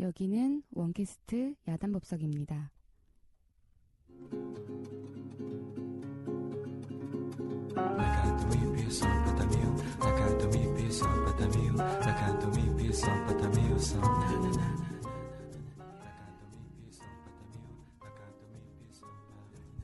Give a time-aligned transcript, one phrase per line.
[0.00, 2.72] 여기는 원캐스트 야단법석입니다.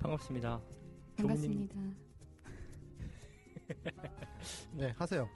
[0.00, 0.60] 반갑습니다.
[1.18, 1.74] 반갑습니다.
[4.72, 5.28] 네, 하세요.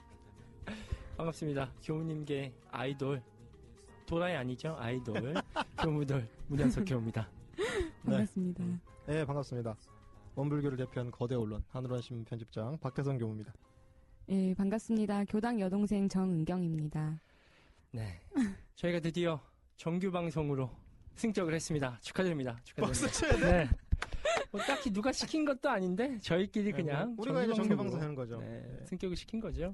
[1.17, 1.71] 반갑습니다.
[1.83, 3.21] 교무님께 아이돌
[4.11, 4.75] 도라이 아니죠?
[4.77, 5.33] 아이돌
[5.81, 7.29] 교무돌 문현석 교무입니다.
[8.03, 8.61] 반갑습니다.
[9.07, 9.77] 네, 반갑습니다.
[10.35, 13.53] 원불교를 대표한 거대 언론 한우란 신문 편집장 박태성 교무입니다.
[14.27, 15.23] 예, 반갑습니다.
[15.29, 17.21] 교당 여동생 정은경입니다.
[17.91, 18.19] 네,
[18.75, 19.39] 저희가 드디어
[19.77, 20.69] 정규 방송으로
[21.15, 21.97] 승격을 했습니다.
[22.01, 22.59] 축하드립니다.
[22.65, 23.07] 축하드립니다.
[23.07, 23.51] 박수 쳐야 돼.
[23.65, 23.69] 네.
[24.51, 28.41] 뭐 딱히 누가 시킨 것도 아닌데 저희끼리 그냥 네, 우리가 이제 정규 방송 하는 거죠.
[28.41, 28.85] 네, 네.
[28.87, 29.73] 승격을 시킨 거죠.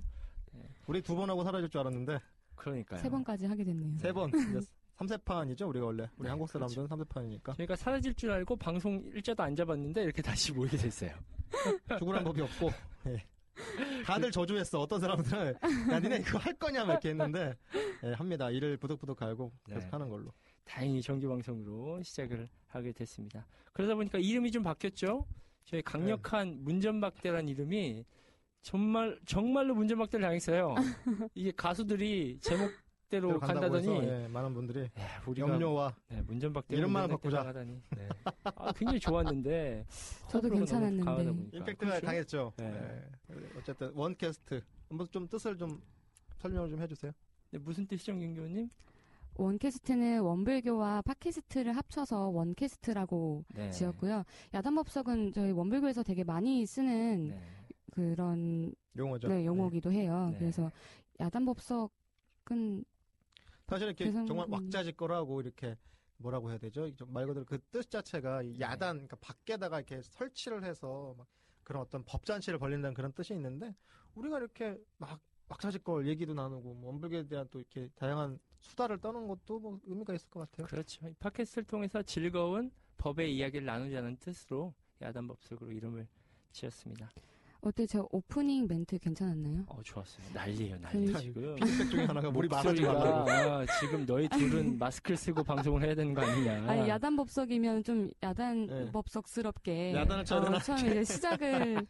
[0.86, 2.20] 우리 두 번 하고 사라질 줄 알았는데
[2.58, 3.00] 그러니까요.
[3.00, 3.98] 세 번까지 하게 됐네요.
[4.00, 4.30] 세 번.
[4.30, 4.60] 이제
[4.98, 6.10] 3세판이죠, 우리가 원래.
[6.18, 7.56] 우리 네, 한국 사람들은 3세판이니까.
[7.56, 11.12] 저희가 사라질 줄 알고 방송 일자도 안 잡았는데 이렇게 다시 모이게 됐어요.
[12.00, 12.72] 죽으란 법이 없고.
[13.08, 13.24] 예.
[14.06, 14.82] 다들 저주했어.
[14.82, 15.56] 어떤 사람들은
[15.92, 17.56] 야 니네 이거 할 거냐 막 이렇게 했는데
[18.04, 18.50] 예, 합니다.
[18.50, 19.88] 일을 부득부득 갈고 계속 네.
[19.92, 20.32] 하는 걸로.
[20.64, 23.46] 다행히 정규 방송으로 시작을 하게 됐습니다.
[23.74, 25.26] 그러다 보니까 이름이 좀 바뀌었죠.
[25.66, 26.58] 저희 강력한 네.
[26.62, 28.06] 문전박대란 이름이
[28.62, 30.76] 정말 정말로 문전박대를 당했어요.
[31.36, 34.90] 이게 가수들이 제목대로 간다더니 해서, 예, 많은 분들이 에,
[35.26, 37.46] 우리가 염료와 네, 문전박대 이름만 바꾸자.
[37.46, 38.10] 하다니 네.
[38.44, 39.86] 아, 굉장히 좋았는데
[40.30, 41.58] 저도 괜찮았는데.
[41.58, 42.06] 임팩트가 그렇죠?
[42.06, 42.54] 강했죠.
[42.58, 43.10] 네.
[43.32, 43.36] 예.
[43.58, 45.82] 어쨌든 원캐스트 한번 좀 뜻을 좀
[46.40, 47.12] 설명을 좀 해주세요.
[47.52, 48.70] 네, 무슨 뜻이죠, 김교님?
[49.40, 53.70] 원캐스트는 원불교와 팟캐스트를 합쳐서 원캐스트라고 네.
[53.72, 54.24] 지었고요.
[54.54, 57.40] 야단법석은 저희 원불교에서 되게 많이 쓰는 네.
[57.92, 59.28] 그런 용어죠.
[59.28, 60.30] 네, 용어기도 해요.
[60.34, 60.40] 네.
[60.40, 60.72] 그래서
[61.20, 62.84] 야단 법석은
[63.68, 64.54] 사실 이렇게 개성- 정말 음.
[64.54, 65.76] 왁자지껄하고 이렇게
[66.18, 66.94] 뭐라고 해야 되죠?
[66.96, 68.50] 좀말 그대로 그 뜻 자체가 네.
[68.50, 71.28] 이 야단, 그러니까 밖에다가 이렇게 설치를 해서 막
[71.64, 73.76] 그런 어떤 법잔치를 벌린다는 그런 뜻이 있는데
[74.16, 75.20] 우리가 이렇게 막
[75.50, 80.30] 왁자지껄 얘기도 나누고 뭐 원불교에 대한 또 이렇게 다양한 수다를 떠는 것도 뭐 의미가 있을
[80.30, 80.68] 것 같아요.
[80.68, 81.08] 그렇죠.
[81.08, 86.08] 이 팟캐스트를 통해서 즐거운 법의 이야기를 나누자는 뜻으로 야단법석으로 이름을
[86.52, 87.10] 지었습니다.
[87.62, 89.64] 어때 저 오프닝 멘트 괜찮았나요?
[89.68, 90.26] 어, 좋았어요.
[90.34, 91.56] 난리예요, 난리 그- 지금.
[91.56, 93.30] 피드백 중에 하나가 목소리가, 말라고.
[93.32, 96.70] 아, 지금 너희 둘은 마스크를 쓰고 방송을 해야 되는 거 아니냐.
[96.70, 100.40] 아니 야단 법석이면 좀 야단법석스럽게 야단을 쳐야?
[100.42, 101.86] 어, 처음에 이제 시작을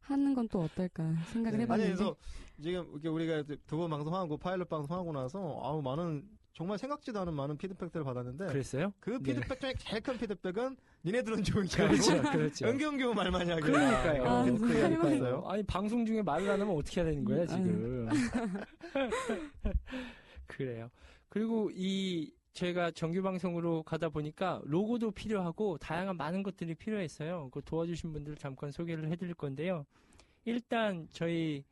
[0.00, 2.16] 하는 건 또 어떨까 생각을 아니 해봤는데 그래서
[2.60, 6.22] 지금 우리가 두 번 방송하고 파일럿 방송하고 나서 아우 많은
[6.52, 8.92] 정말 생각지도 않은 많은 피드백들을 받았는데 그랬어요?
[9.00, 9.18] 그 네.
[9.18, 12.66] 피드백 중에 제일 큰 피드백은 니네들은 조용히 하고 그렇죠, 그렇죠.
[12.66, 14.24] 연경규 말만 하게 그러니까요.
[14.24, 14.92] 아, 그 정말.
[14.92, 15.44] 얘기했어요.
[15.46, 18.08] 아니, 방송 중에 말을 안 하면 어떻게 해야 되는 거야, 음, 지금.
[20.46, 20.90] 그래요.
[21.28, 27.50] 그리고 이, 저희가 정규 방송으로 가다 보니까 로고도 필요하고 다양한 많은 것들이 필요했어요.
[27.52, 29.86] 그 도와주신 분들 잠깐 소개를 해드릴 건데요.
[30.44, 31.62] 일단 저희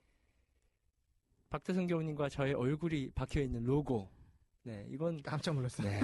[1.50, 4.08] 박태성 교우님과 저의 얼굴이 박혀 있는 로고.
[4.66, 5.88] 네, 이건 깜짝 놀랐어요.
[5.88, 6.00] 네.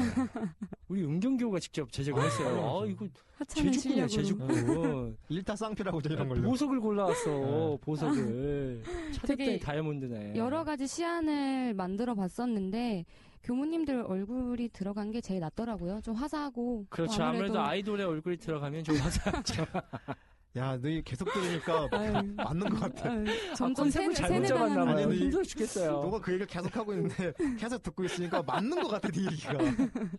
[0.87, 2.81] 우리 은경교우가 직접 제작을 했어요.
[2.83, 3.09] 아, 이거
[3.39, 5.17] 하찮은 제주꾼이야, 제주꾼.
[5.31, 6.43] 일타 쌍피라고 저 이런 걸로.
[6.43, 7.79] 보석을 골라왔어, 네.
[7.81, 8.83] 보석을.
[9.15, 10.37] 찾았더니 다이아몬드네.
[10.37, 13.05] 여러 가지 시안을 만들어 봤었는데
[13.43, 16.01] 교무님들 얼굴이 들어간 게 제일 낫더라고요.
[16.03, 17.21] 좀 화사하고 그렇죠.
[17.21, 19.65] 아무래도, 아이돌의 얼굴이 들어가면 좀 화사하죠.
[20.57, 21.89] 야, 너희 계속 들으니까.
[22.37, 23.11] 맞는 것 같아.
[23.11, 24.97] 아유, 아, 점점 컨셉을 세- 잘못 세뇌당하는 잡았나 봐요.
[24.97, 25.91] 아니, 너 힘들어 죽겠어요.
[25.93, 29.53] 너가 그 얘기를 계속 하고 있는데 계속 듣고 있으니까 맞는 것 같아, 네 얘기가.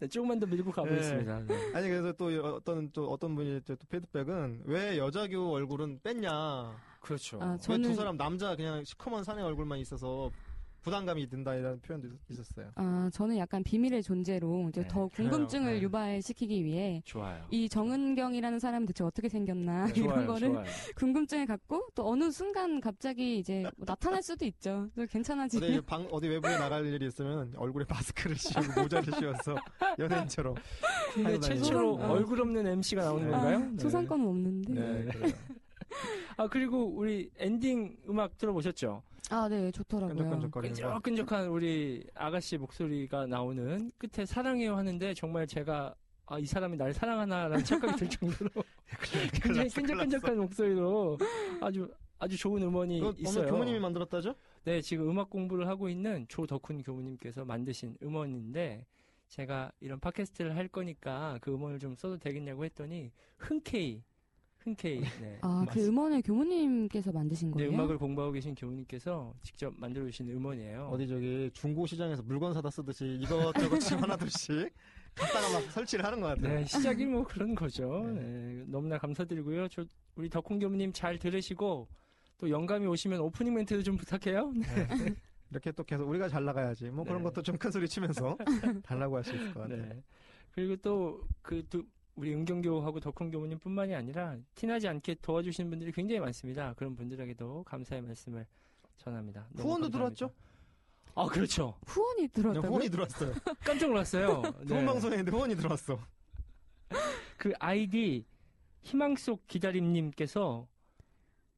[0.00, 1.40] 네, 조금만 더 밀고 가보겠습니다.
[1.46, 1.54] 네.
[1.74, 6.74] 아니 그래서 또 어떤 또 어떤 분이 또 피드백은 왜 여자교 얼굴은 뺐냐?
[7.00, 7.38] 그렇죠.
[7.42, 10.30] 아, 왜 저는 두 사람 남자 그냥 시커먼 사내 얼굴만 있어서
[10.82, 12.70] 부담감이 든다 이런 표현도 있었어요.
[12.76, 15.74] 아, 저는 약간 비밀의 존재로 이제 네, 더 궁금증을.
[15.74, 15.82] 네.
[15.82, 17.44] 유발시키기 위해 좋아요.
[17.50, 20.64] 이 정은경이라는 사람은 대체 어떻게 생겼나 네, 이런 좋아요, 거를 좋아요.
[20.96, 24.88] 궁금증을 갖고 또 어느 순간 갑자기 이제 뭐 나타날 수도 있죠.
[24.94, 29.56] 또 어디 괜찮아지면 방 어디 외부에 나갈 일이 있으면 얼굴에 마스크를 씌우고 모자를 씌워서
[29.98, 30.54] 연예인처럼.
[31.14, 31.40] 다니죠.
[31.40, 32.10] 최초로 아.
[32.12, 33.30] 얼굴 없는 MC가 나오는 네.
[33.32, 33.58] 건가요?
[33.58, 35.08] 아, 초상권은 없는데.
[36.36, 39.02] 아, 그리고 우리 엔딩 음악 들어보셨죠?
[39.30, 40.14] 아, 네, 좋더라고요.
[40.16, 40.74] 끈적끈적거리는.
[40.74, 45.94] 끈적끈적한 우리 아가씨 목소리가 나오는 끝에 사랑해요 하는데 정말 제가
[46.26, 48.50] 아, 이 사람이 날 사랑하나라는 착각이 들 정도로
[49.42, 51.18] 굉장히 끈적끈적한 목소리로
[51.60, 53.40] 아주 아주 좋은 음원이 그거 있어요.
[53.40, 54.34] 오늘 교무님이 만들었다죠?
[54.64, 58.86] 네, 지금 음악 공부를 하고 있는 조덕훈 교무님께서 만드신 음원인데
[59.28, 64.02] 제가 이런 팟캐스트를 할 거니까 그 음원을 좀 써도 되겠냐고 했더니 흔쾌히
[64.68, 65.38] 흔쾌히 네.
[65.42, 65.88] 아, 그 맞습니다.
[65.90, 67.70] 음원을 교무님께서 만드신 네, 거예요?
[67.70, 70.88] 음악을 공부하고 계신 교우님께서 직접 만들어 주신 음원이에요.
[70.92, 74.72] 어디 저기 중고 시장에서 물건 사다 쓰듯이 이것저것 하나둘씩
[75.14, 76.58] 갖다가 막 설치를 하는 것 같아요.
[76.58, 78.04] 네, 시작이 뭐 그런 거죠.
[78.14, 78.20] 네.
[78.22, 79.68] 네, 너무나 감사드리고요.
[79.68, 79.84] 저
[80.16, 81.88] 우리 덕훈 교무님 잘 들으시고
[82.38, 84.52] 또 영감이 오시면 오프닝 멘트도 좀 부탁해요.
[84.52, 85.14] 네.
[85.50, 86.90] 이렇게 또 계속 우리가 잘 나가야지.
[86.90, 87.24] 뭐 그런 네.
[87.24, 88.36] 것도 좀 큰 소리 치면서
[88.84, 89.82] 달라고 할 수 있을 것 같아요.
[89.82, 90.02] 네.
[90.52, 91.66] 그리고 또 그
[92.18, 96.74] 우리 은경교하고 덕훈 교무님뿐만이 아니라 티나지 않게 도와주시는 분들이 굉장히 많습니다.
[96.74, 98.44] 그런 분들에게도 감사의 말씀을
[98.96, 99.42] 전합니다.
[99.54, 99.96] 후원도 감사합니다.
[99.96, 100.34] 들어왔죠?
[101.14, 101.78] 아 그렇죠.
[101.86, 102.66] 후원이 그냥 들어왔다고?
[102.66, 103.32] 후원이 들어왔어요.
[103.64, 104.42] 깜짝 놀랐어요.
[104.66, 104.84] 좋은 네.
[104.84, 106.00] 방송했는데 후원이 들어왔어.
[107.36, 108.26] 그 아이디
[108.82, 110.66] 희망 속 기다림님께서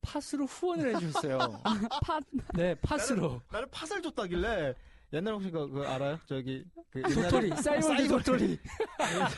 [0.02, 1.38] 팟으로 후원을 해주셨어요.
[2.04, 2.20] 팟.
[2.52, 3.40] 네, 팟으로.
[3.50, 4.74] 나는 팥을 줬다길래
[5.12, 6.18] 옛날 혹시 그, 그거 알아요?
[6.26, 8.08] 저기 그 도토리, 사이월드.
[8.08, 8.58] 도토리.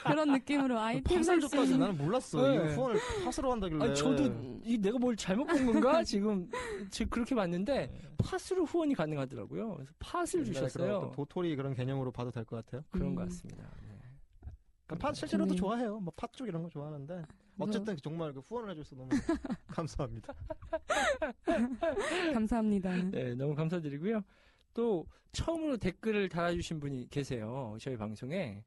[0.04, 2.46] 그런 느낌으로 아이템 팥을 살수 줬다길래 있는 나는 몰랐어.
[2.46, 2.54] 네.
[2.56, 3.84] 이거 후원을 팥으로 한다길래.
[3.84, 6.02] 아니, 저도 이 내가 뭘 잘못 본 건가?
[6.04, 6.50] 지금,
[6.90, 9.74] 지금 그렇게 봤는데 팟으로 후원이 가능하더라고요.
[9.76, 11.12] 그래서 그런 주셨어요.
[11.14, 12.84] 도토리 그런 개념으로 봐도 될 것 같아요.
[12.90, 13.14] 그런 음.
[13.14, 13.62] 것 같습니다.
[13.82, 13.98] 네.
[14.86, 15.56] 그러니까 팥 실제로도 네.
[15.56, 16.00] 좋아해요.
[16.00, 17.22] 뭐 팥 쪽 이런 거 좋아하는데
[17.58, 19.08] 어쨌든 정말 그 후원을 해줘서 너무
[19.68, 20.34] 감사합니다.
[22.34, 22.94] 감사합니다.
[23.10, 24.22] 네, 너무 감사드리고요.
[24.74, 27.76] 또 처음으로 댓글을 달아주신 분이 계세요.
[27.80, 28.62] 저희 방송에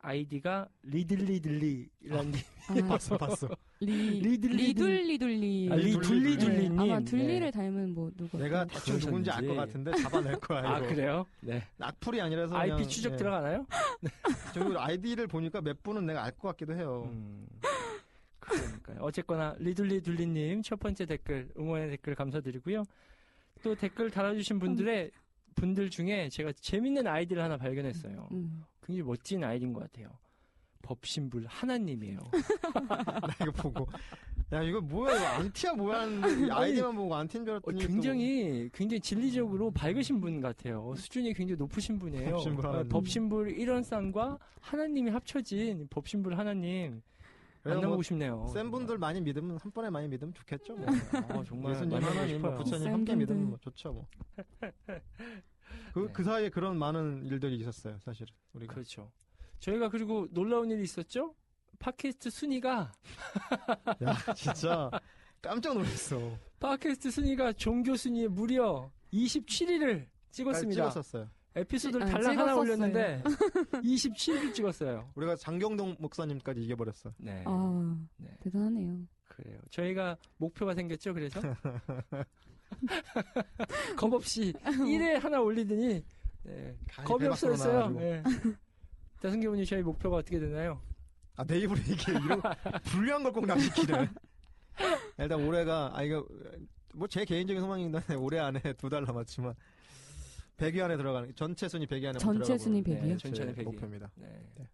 [0.00, 2.32] 아이디가 리들리들리라는
[2.68, 3.48] 아, 봤어, 봤어.
[3.80, 5.68] 리, 리들리들- 리둘리둘리.
[5.72, 6.76] 아, 리둘리둘리님.
[6.76, 7.04] 네, 아마 네.
[7.04, 8.38] 둘리를 닮은 뭐 누구?
[8.38, 9.54] 내가 대충 누군지 알 것.
[9.54, 10.68] 같은데 잡아낼 거야.
[10.70, 10.88] 아 이거.
[10.88, 11.26] 그래요?
[11.40, 11.64] 네.
[11.80, 13.16] 악플이 아니라서 IP 그냥, 추적 예.
[13.16, 13.66] 들어가나요?
[14.54, 17.08] 저기 아이디를 보니까 몇 분은 내가 알 것 같기도 해요.
[17.12, 17.46] 음,
[18.38, 18.98] 그러니까요.
[19.00, 22.84] 어쨌거나 리둘리둘리님 첫 번째 댓글 응원의 댓글 감사드리고요.
[23.64, 25.10] 또 댓글 달아주신 분들의
[25.58, 28.28] 분들 중에 제가 재밌는 아이디를 하나 발견했어요.
[28.32, 28.64] 음.
[28.82, 30.08] 굉장히 멋진 아이디인 것 같아요.
[30.82, 32.18] 법신불 하나님이에요.
[32.88, 33.86] 나 이거 보고
[34.52, 37.86] 야 이거 뭐야 이거 안티야 뭐야 하는데 이 아이디만 보고 안티인 줄 어, 알았더니 또
[37.86, 40.94] 굉장히 굉장히 진리적으로 밝으신 분 같아요.
[40.96, 42.30] 수준이 굉장히 높으신 분이에요.
[42.30, 42.88] 법신불 어, 하나님.
[42.88, 47.02] 법신불 일원상과 하나님이 합쳐진 법신불 하나님
[47.68, 48.46] 만나보고 뭐 싶네요.
[48.52, 50.74] 센 분들 많이 믿으면 한 번에 많이 믿으면 좋겠죠.
[50.76, 50.86] 뭐.
[51.30, 52.54] 어, 정말 예수님 하나님 뭐.
[52.54, 53.16] 부처님 센 함께 분들.
[53.34, 54.06] 믿으면 뭐 좋죠 뭐.
[55.94, 56.12] 그, 네.
[56.12, 58.34] 그 사이에 그런 많은 일들이 있었어요, 사실은.
[58.54, 58.74] 우리가.
[58.74, 59.10] 그렇죠.
[59.60, 61.34] 저희가 그리고 놀라운 일이 있었죠.
[61.78, 62.92] 팟캐스트 순위가
[64.02, 64.90] 야, 진짜
[65.40, 66.18] 깜짝 놀랐어.
[66.60, 70.88] 팟캐스트 순위가 종교 순위에 무려 27위를 찍었습니다.
[70.90, 71.30] 찍었었어요.
[71.58, 72.60] 에피소드를 아, 달랑 하나 찍었었어요.
[72.60, 73.22] 올렸는데
[73.82, 75.10] 27위 찍었어요.
[75.14, 77.12] 우리가 장경동 목사님까지 이겨버렸어.
[77.18, 77.42] 네.
[77.46, 78.30] 아, 네.
[78.40, 78.98] 대단하네요.
[79.28, 79.58] 그래요.
[79.70, 81.14] 저희가 목표가 생겼죠.
[81.14, 81.40] 그래서
[83.96, 86.04] 겁 없이 1회 하나 올리더니
[86.44, 86.76] 네.
[87.04, 87.90] 겁이 없어졌어요.
[87.90, 88.22] 네.
[89.20, 90.80] 다승기분이 저희 목표가 어떻게 되나요?
[91.36, 92.18] 아, 내 입으로 얘기해.
[92.24, 92.40] 이런
[92.84, 94.08] 불리한 걸꼭 남시키네.
[95.18, 96.24] 일단 올해가, 아, 이거,
[96.94, 99.54] 뭐 제 개인적인 소망이긴 한데, 올해 안에 두 달 남았지만,
[100.58, 103.18] 100위 안에 들어가는, 전체 순위 100위 안에 전체 들어가고 순위 네, 100이요?
[103.18, 103.64] 전체 제 100위.
[103.64, 104.10] 목표입니다.
[104.16, 104.26] 네.
[104.56, 104.68] 네.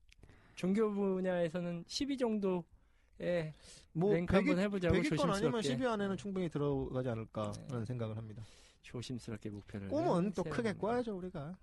[0.54, 3.52] 종교 분야에서는 10위 정도의
[3.92, 7.84] 뭐, 랭크 한번 해보자고 100위권 아니면 조심스럽게 10위 안에는 충분히 들어가지 않을까라는 네.
[7.84, 8.42] 생각을 합니다.
[8.82, 10.42] 조심스럽게 목표를 꿈은 또.
[10.44, 11.54] 크게 꿔야죠, 우리가.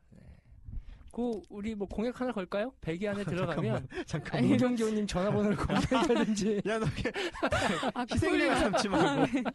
[1.12, 2.71] 그 우리 뭐 공약 하나 걸까요?
[2.81, 4.50] 100위 안에 들어가면 잠깐만.
[4.50, 7.12] 이경교님 전화번호를 공개한다든지 야, 너 이렇게
[7.94, 9.50] 아, 희생력 삼지 말고.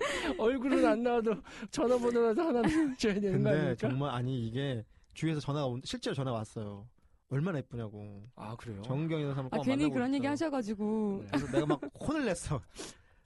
[0.38, 1.34] 얼굴은 안 나와도
[1.70, 2.62] 전화번호라도 하나
[2.96, 3.74] 줘야 되는 거 근데 아닙니까?
[3.88, 6.88] 정말, 아니, 이게 주위에서 전화가 온, 실제로 전화가 왔어요.
[7.28, 8.28] 얼마나 예쁘냐고.
[8.34, 8.82] 아 그래요?
[8.82, 10.32] 정경이라는 사람 아, 꼭 괜히 만나고 그런 얘기 싶다고.
[10.32, 11.18] 하셔가지고.
[11.22, 11.28] 네.
[11.30, 12.60] 그래서 내가 막 혼을 냈어.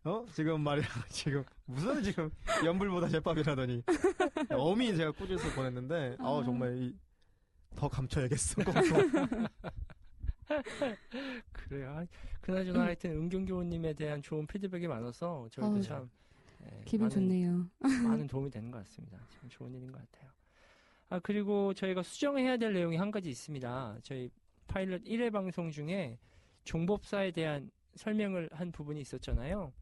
[0.05, 0.27] 어?
[0.35, 0.85] 지금 말이야.
[1.09, 2.31] 지금 무슨 지금
[2.63, 3.83] 연불보다 제밥이라더니
[4.51, 6.43] 어미 제가 꾸짖어서 보냈는데 아 아.
[6.45, 6.95] 정말 이,
[7.75, 8.63] 더 감춰야겠어.
[8.63, 8.75] 꼭.
[11.53, 11.91] 그래요.
[11.97, 12.07] 아,
[12.43, 16.24] 그나저나 하여튼 은경교우님에 대한 좋은 피드백이 많아서 저희도 아유, 참 예,
[16.85, 17.71] 기분 많은, 좋네요.
[17.79, 19.19] 많은 도움이 되는 것 같습니다.
[19.31, 20.31] 참 좋은 일인 것 같아요.
[21.09, 23.99] 아 그리고 저희가 수정해야 될 내용이 한 가지 있습니다.
[24.03, 24.31] 저희
[24.67, 26.19] 파일럿 1회 방송 중에
[26.65, 29.73] 종법사에 대한 설명을 한 부분이 있었잖아요.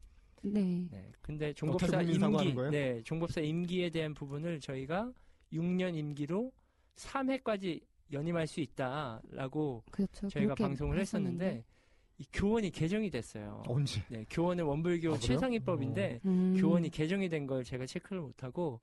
[0.43, 0.87] 네.
[0.91, 1.11] 네.
[1.21, 2.53] 근데 종법사 임기?
[2.71, 5.11] 네, 종법사 임기에 대한 부분을 저희가
[5.53, 6.51] 6년 임기로
[6.95, 10.27] 3회까지 연임할 수 있다라고 그렇죠.
[10.27, 11.72] 저희가 방송을 했었는데 했었는데.
[12.19, 13.63] 이 교원이 개정이 됐어요.
[13.67, 14.03] 언제?
[14.09, 15.17] 네, 교원은 원불교 아?
[15.17, 16.55] 최상위법인데 음.
[16.59, 18.79] 교원이 개정이 된 걸 제가 체크를 못하고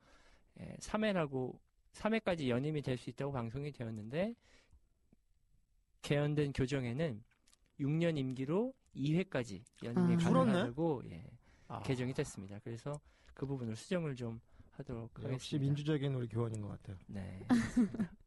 [0.61, 1.57] 예, 3회라고
[1.93, 4.35] 3회까지 연임이 될 수 있다고 방송이 되었는데
[6.03, 7.23] 개헌된 교정에는
[7.79, 10.19] 6년 임기로 2회까지 연임이 아.
[10.19, 11.25] 가능하다고 예,
[11.69, 12.59] 아, 개정이 됐습니다.
[12.65, 13.01] 그래서
[13.35, 14.41] 그 부분을 수정을 좀
[14.73, 15.35] 하도록 하겠습니다.
[15.35, 16.97] 역시 민주적인 우리 교원인 것 같아요.
[17.07, 17.41] 네.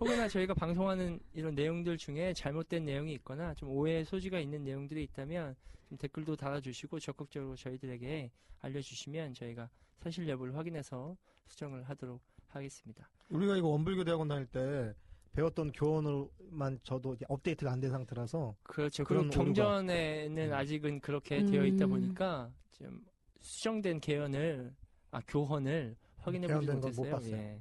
[0.00, 5.56] 혹여나 저희가 방송하는 이런 내용들 중에 잘못된 내용이 있거나 좀 오해의 소지가 있는 내용들이 있다면
[5.88, 9.68] 좀 댓글도 달아주시고 적극적으로 저희들에게 알려주시면 저희가
[10.00, 13.08] 사실 여부를 확인해서 수정을 하도록 하겠습니다.
[13.30, 14.94] 우리가 이거 원불교 대학원 다닐 때
[15.32, 19.04] 배웠던 교원으로만 저도 업데이트가 안 된 상태라서 그렇죠.
[19.04, 20.52] 그런 그리고 오류가- 경전에는 음.
[20.52, 21.50] 아직은 그렇게 음.
[21.50, 23.04] 되어 있다 보니까 좀
[23.40, 24.72] 수정된 개헌을
[25.10, 27.10] 아 교헌을 확인해 보지 못했어요.
[27.10, 27.36] 봤어요.
[27.36, 27.60] 예.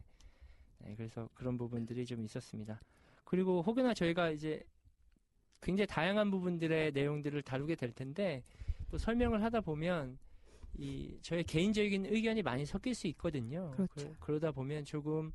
[0.88, 2.79] 네, 그래서 그런 부분들이 좀 있었습니다.
[3.25, 4.63] 그리고 혹여나 저희가 이제
[5.62, 8.44] 굉장히 다양한 부분들의 내용들을 다루게 될 텐데
[8.89, 10.17] 또 설명을 하다 보면
[10.77, 13.72] 이 저의 개인적인 의견이 많이 섞일 수 있거든요.
[13.72, 14.15] 그렇죠.
[14.20, 15.34] 그, 러다 보면 조금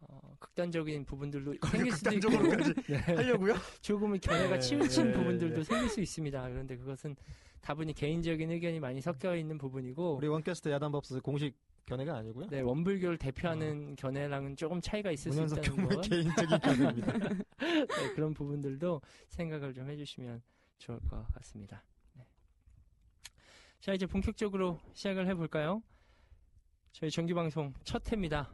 [0.00, 2.28] 어, 극단적인 부분들도 생길 수도 있고
[2.88, 2.96] 네.
[2.96, 3.54] 하려고요?
[3.80, 5.64] 조금은 견해가 네, 치우친 네, 부분들도 네.
[5.64, 6.48] 생길 수 있습니다.
[6.50, 7.16] 그런데 그것은
[7.62, 11.54] 다분히 개인적인 의견이 많이 섞여 있는 부분이고 우리 원캐스트 야단법스 공식
[11.86, 12.46] 견해가 아니고요.
[12.48, 17.12] 네, 원불교를 대표하는 견해랑은 조금 차이가 있을 수 있다는 것 개인적인 견해입니다.
[17.60, 20.42] 네, 그런 부분들도 생각을 좀 해주시면
[20.78, 21.84] 좋을 것 같습니다.
[22.14, 22.24] 네.
[23.80, 25.82] 자 이제 본격적으로 시작을 해볼까요?
[26.92, 28.50] 저희 정규 방송 첫 회입니다.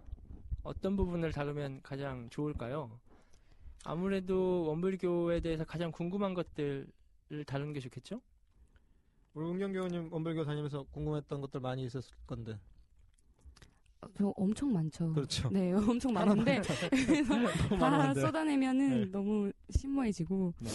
[0.63, 2.99] 어떤 부분을 다루면 가장 좋을까요?
[3.85, 6.87] 아무래도 원불교에 대해서 가장 궁금한 것들을
[7.47, 8.21] 다루는 게 좋겠죠?
[9.35, 12.59] 우리 은경 교우님 원불교 다니면서 궁금했던 것들 많이 있었을 건데.
[14.03, 15.13] 어, 저 엄청 많죠.
[15.13, 15.51] 그렇죠.
[15.51, 16.61] 네, 엄청 많은데
[17.79, 18.15] 다.
[18.15, 19.11] 쏟아내면은 네.
[19.11, 20.71] 너무 심오해지고 네.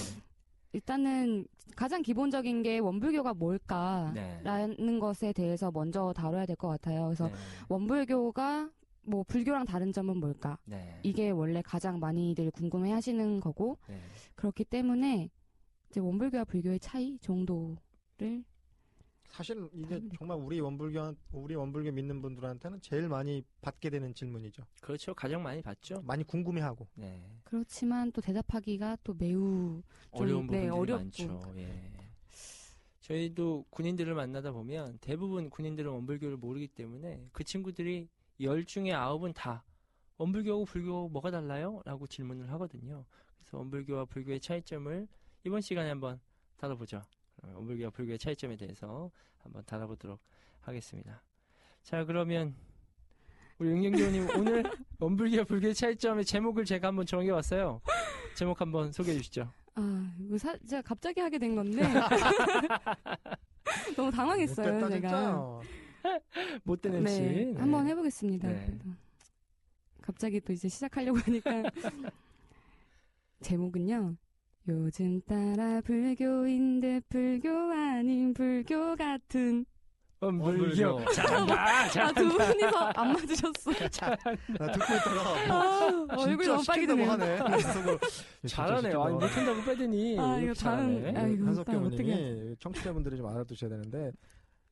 [0.74, 5.00] 일단은 가장 기본적인 게 원불교가 뭘까라는 네.
[5.00, 7.06] 것에 대해서 먼저 다뤄야 될 것 같아요.
[7.06, 7.34] 그래서 네.
[7.70, 8.70] 원불교가
[9.08, 10.58] 뭐 불교랑 다른 점은 뭘까?
[10.66, 11.00] 네.
[11.04, 14.00] 이게 원래 가장 많이들 궁금해 하시는 거고 네.
[14.36, 15.30] 그렇기 때문에
[15.90, 18.44] 이제 원불교와 불교의 차이 정도를
[19.36, 20.02] 사실 이게.
[20.18, 24.64] 정말 우리 원불교 우리 원불교 믿는 분들한테는 제일 많이 받게 되는 질문이죠.
[24.82, 25.14] 그렇죠.
[25.14, 26.02] 가장 많이 봤죠.
[26.04, 26.88] 많이 궁금해하고.
[26.96, 27.22] 네.
[27.44, 29.82] 그렇지만 또 대답하기가 또 매우
[30.16, 31.28] 좀, 어려운 네, 부분들이.
[31.28, 31.54] 많죠.
[31.58, 31.92] 예.
[33.02, 38.08] 저희도 군인들을 만나다 보면 대부분 군인들은 원불교를 모르기 때문에 그 친구들이
[38.40, 39.66] 열 중에 아홉은 다
[40.18, 41.82] 원불교하고 불교하고 뭐가 달라요?
[41.84, 43.04] 라고 질문을 하거든요.
[43.38, 45.08] 그래서 원불교와 불교의 차이점을
[45.44, 46.22] 이번 시간에 한번
[46.56, 47.02] 다뤄보죠.
[47.46, 50.20] 그러면 원불교와 불교의 차이점에 대해서 한번 다뤄보도록
[50.62, 51.22] 하겠습니다.
[51.84, 52.56] 자, 그러면
[53.60, 54.64] 우리 응경교님 오늘
[55.00, 57.82] 원불교와 불교의 차이점의 제목을 제가 한번 정해왔어요.
[58.36, 59.52] 제목 한번 소개해 주시죠.
[59.76, 61.82] 아, 이거 사, 제가 갑자기 하게 된 건데
[63.96, 65.62] 너무 당황했어요, 못됐다 제가.
[66.64, 67.22] 못된 MC.
[67.22, 67.60] 네, 네.
[67.60, 68.48] 한번 해보겠습니다.
[68.48, 68.78] 네.
[70.02, 71.64] 갑자기 또 이제 시작하려고 하니까
[73.42, 74.16] 제목은요.
[74.68, 79.64] 요즘 따라 불교인 듯 불교 아닌 불교 같은
[80.22, 80.56] 원불교.
[80.96, 81.12] 원불교.
[81.14, 81.54] 잘한다.
[81.68, 82.22] 아두 잘한다.
[82.48, 83.72] 분이서 안 맞으셨어.
[84.58, 87.12] 나 듣고 있다가 아, 얼굴이 너무 빨개지네요.
[87.12, 87.38] 하네.
[87.46, 87.98] 그래서
[88.48, 89.04] 잘하네요.
[89.04, 90.20] 아니, 못한다고 빼더니.
[90.20, 91.16] 아, 이거 잘하네.
[91.16, 94.12] 아, 이거 어떻게 청취자분들이 좀 알아두셔야 되는데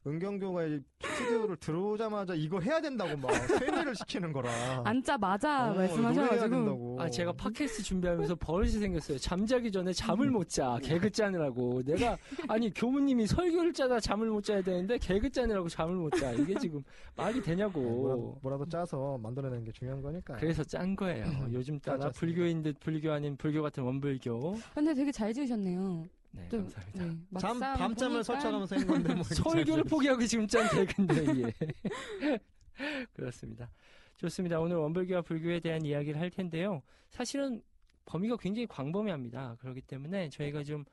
[0.06, 4.82] 은경교가 이 스튜디오를 들어오자마자 이거 해야 된다고 막 세뇌를 시키는 거라.
[4.84, 6.98] 앉자마자 어, 말씀하셔가지고.
[7.00, 9.18] 아, 제가 팟캐스트 준비하면서 버릇이 생겼어요.
[9.18, 10.78] 잠자기 전에 잠을 못 자.
[10.84, 11.84] 개그 짜느라고.
[11.84, 12.18] 내가,
[12.48, 16.32] 아니, 교무님이 설교를 짜다 잠을 못 자야 되는데, 개그 짜느라고 잠을 못 자.
[16.34, 16.84] 이게 지금
[17.16, 18.40] 말이 네, 뭐라도, 되냐고.
[18.42, 20.36] 뭐라 도 짜서 만들어내는 게 중요한 거니까.
[20.36, 21.26] 그래서 짠 거예요.
[21.52, 22.10] 요즘 따라.
[22.12, 24.58] 불교인 듯 불교 아닌 불교 같은 원불교.
[24.74, 26.06] 근데 되게 잘 지으셨네요.
[26.34, 27.24] 네, 좀, 감사합니다.
[27.32, 31.54] 네, 잠, 밤잠을 설쳐가면서 한 건데 뭐 설교를 포기하고 지금 짠 개그인데 이게
[33.14, 33.70] 그렇습니다.
[34.18, 34.60] 좋습니다.
[34.60, 36.82] 오늘 원불교와 불교에 대한 이야기를 할 텐데요.
[37.10, 37.62] 사실은
[38.06, 39.58] 범위가 굉장히 광범위합니다.
[39.60, 40.86] 그렇기 때문에 저희가 좀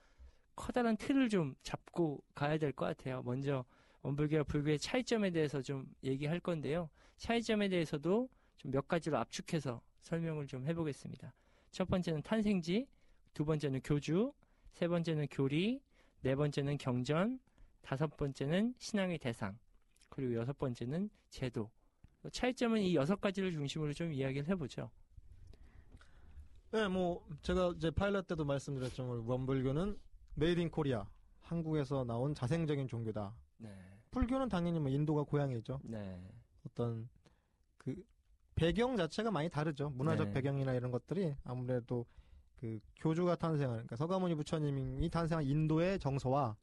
[0.56, 3.22] 커다란 틀을 좀 잡고 가야 될 것 같아요.
[3.24, 3.64] 먼저
[4.02, 6.88] 원불교와 불교의 차이점에 대해서 좀 얘기할 건데요.
[7.16, 8.28] 차이점에 대해서도
[8.58, 11.32] 좀 몇 가지로 압축해서 설명을 좀 해보겠습니다.
[11.70, 12.86] 첫 번째는 탄생지,
[13.32, 14.32] 두 번째는 교주,
[14.72, 15.82] 세 번째는 교리,
[16.22, 17.40] 네 번째는 경전,
[17.82, 19.58] 다섯 번째는 신앙의 대상,
[20.08, 21.70] 그리고 여섯 번째는 제도.
[22.30, 24.90] 차이점은 이 여섯 가지를 중심으로 좀 이야기를 해보죠.
[26.72, 29.98] 네, 뭐 제가 이제 파일럿 때도 말씀드렸지만 원불교는
[30.34, 31.08] Made in Korea
[31.40, 33.34] 한국에서 나온 자생적인 종교다.
[33.58, 33.74] 네.
[34.10, 35.80] 불교는 당연히 뭐 인도가 고향이죠.
[35.84, 36.20] 네.
[36.66, 37.08] 어떤
[37.78, 37.96] 그
[38.54, 39.90] 배경 자체가 많이 다르죠.
[39.90, 40.34] 문화적 네.
[40.34, 42.06] 배경이나 이런 것들이 아무래도
[42.60, 46.56] 그 교주가 탄생한 그러니까 서가모니 부처님이 탄생한 인도의 정서와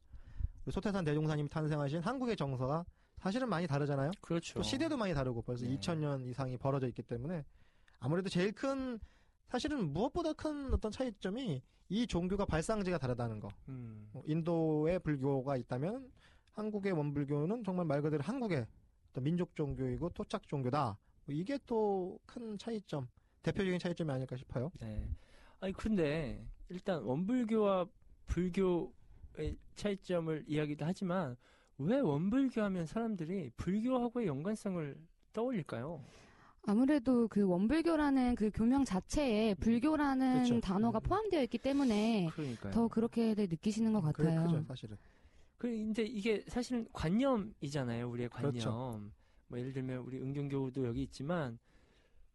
[0.70, 2.84] 소태산 대종사님이 탄생하신 한국의 정서가
[3.18, 4.12] 사실은 많이 다르잖아요.
[4.20, 4.54] 그렇죠.
[4.54, 5.76] 또 시대도 많이 다르고 벌써 네.
[5.76, 7.44] 2000년 이상이 벌어져 있기 때문에
[7.98, 9.00] 아무래도 제일 큰
[9.48, 13.48] 사실은 무엇보다 큰 어떤 차이점이 이 종교가 발상지가 다르다는 거.
[13.68, 14.08] 음.
[14.12, 16.12] 뭐 인도의 불교가 있다면
[16.52, 18.66] 한국의 원불교는 정말 말 그대로 한국의
[19.10, 20.96] 어떤 민족 종교이고 토착 종교다.
[21.24, 23.08] 뭐 이게 또 큰 차이점,
[23.42, 24.70] 대표적인 차이점이 아닐까 싶어요.
[24.80, 25.08] 네.
[25.60, 27.86] 아니 근데 일단 원불교와
[28.26, 28.92] 불교
[29.76, 31.36] 차이점을 이야기도 하지만
[31.78, 34.96] 왜 원불교 하면 사람들이 불교하고의 연관성을
[35.32, 36.02] 떠올릴까요?
[36.66, 40.60] 아무래도 그 원불교라는 그 교명 자체에 불교라는 그렇죠.
[40.60, 41.02] 단어가 음.
[41.02, 42.72] 포함되어 있기 때문에 그러니까요.
[42.72, 44.46] 더 그렇게 느끼시는 것 그게 같아요.
[44.46, 44.96] 크죠, 사실은.
[45.56, 48.08] 그 이제 이게 사실은 관념이잖아요.
[48.10, 48.50] 우리의 관념.
[48.50, 49.00] 그렇죠.
[49.46, 51.58] 뭐 예를 들면 우리 은경교도 여기 있지만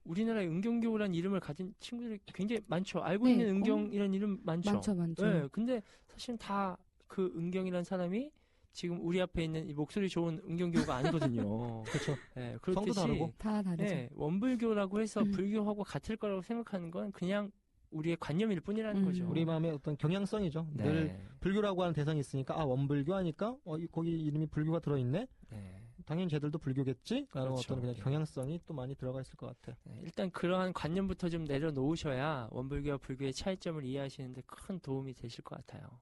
[0.05, 2.99] 우리나라에 은경교라는 이름을 가진 친구들이 굉장히 많죠.
[3.01, 4.73] 알고 네, 있는 은경이라는 이름 많죠.
[4.73, 5.25] 많죠, 많죠.
[5.25, 8.31] 네, 근데 사실 다그 은경이라는 사람이
[8.73, 11.83] 지금 우리 앞에 있는 이 목소리 좋은 은경교가 아니거든요.
[11.83, 12.15] 그렇죠.
[12.35, 13.33] 네, 그렇듯이 다르고.
[13.37, 13.83] 다 다르죠.
[13.83, 15.31] 네, 원불교라고 해서 음.
[15.31, 17.51] 불교하고 같을 거라고 생각하는 건 그냥
[17.91, 19.05] 우리의 관념일 뿐이라는 음.
[19.05, 19.27] 거죠.
[19.29, 20.67] 우리 마음의 어떤 경향성이죠.
[20.73, 20.83] 네.
[20.83, 25.27] 늘 불교라고 하는 대상이 있으니까 아 원불교 하니까 어, 이- 거기 이름이 불교가 들어있네.
[25.51, 25.82] 네.
[26.05, 27.27] 당연히 쟤들도 불교겠지.
[27.33, 27.73] 라는 그렇죠.
[27.73, 28.01] 어떤 그냥 네.
[28.01, 29.75] 경향성이 또 많이 들어가 있을 것 같아요.
[29.85, 35.99] 네, 일단 그러한 관념부터 좀 내려놓으셔야 원불교와 불교의 차이점을 이해하시는데 큰 도움이 되실 것 같아요.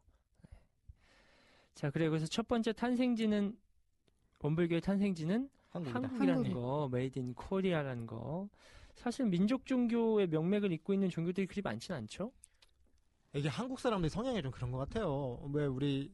[0.50, 0.58] 네.
[1.76, 3.58] 자, 그래 그래서 첫 번째 탄생지는
[4.40, 6.00] 원불교의 탄생지는 한국이다.
[6.00, 6.54] 한국이라는 한국이.
[6.54, 8.50] 거, Made in Korea라는 거.
[8.96, 12.32] 사실 민족 종교의 명맥을 잇고 있는 종교들이 그리 많지는 않죠?
[13.34, 15.40] 이게 한국 사람들이 성향이 좀 그런 것 같아요.
[15.54, 16.12] 왜 우리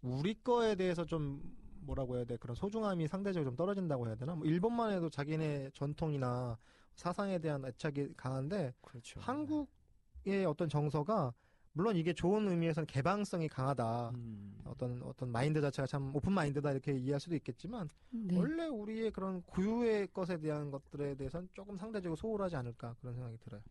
[0.00, 1.42] 우리 거에 대해서 좀
[1.82, 4.34] 뭐라고 해야 돼 그런 소중함이 상대적으로 좀 떨어진다고 해야 되나?
[4.34, 6.58] 뭐 일본만 해도 자기네 전통이나
[6.94, 9.20] 사상에 대한 애착이 강한데 그렇죠.
[9.20, 11.32] 한국의 어떤 정서가
[11.74, 14.10] 물론 이게 좋은 의미에서는 개방성이 강하다.
[14.10, 18.36] 음, 어떤 어떤 마인드 자체가 참 오픈 마인드다 이렇게 이해할 수도 있겠지만 네.
[18.36, 23.62] 원래 우리의 그런 고유의 것에 대한 것들에 대해서는 조금 상대적으로 소홀하지 않을까 그런 생각이 들어요.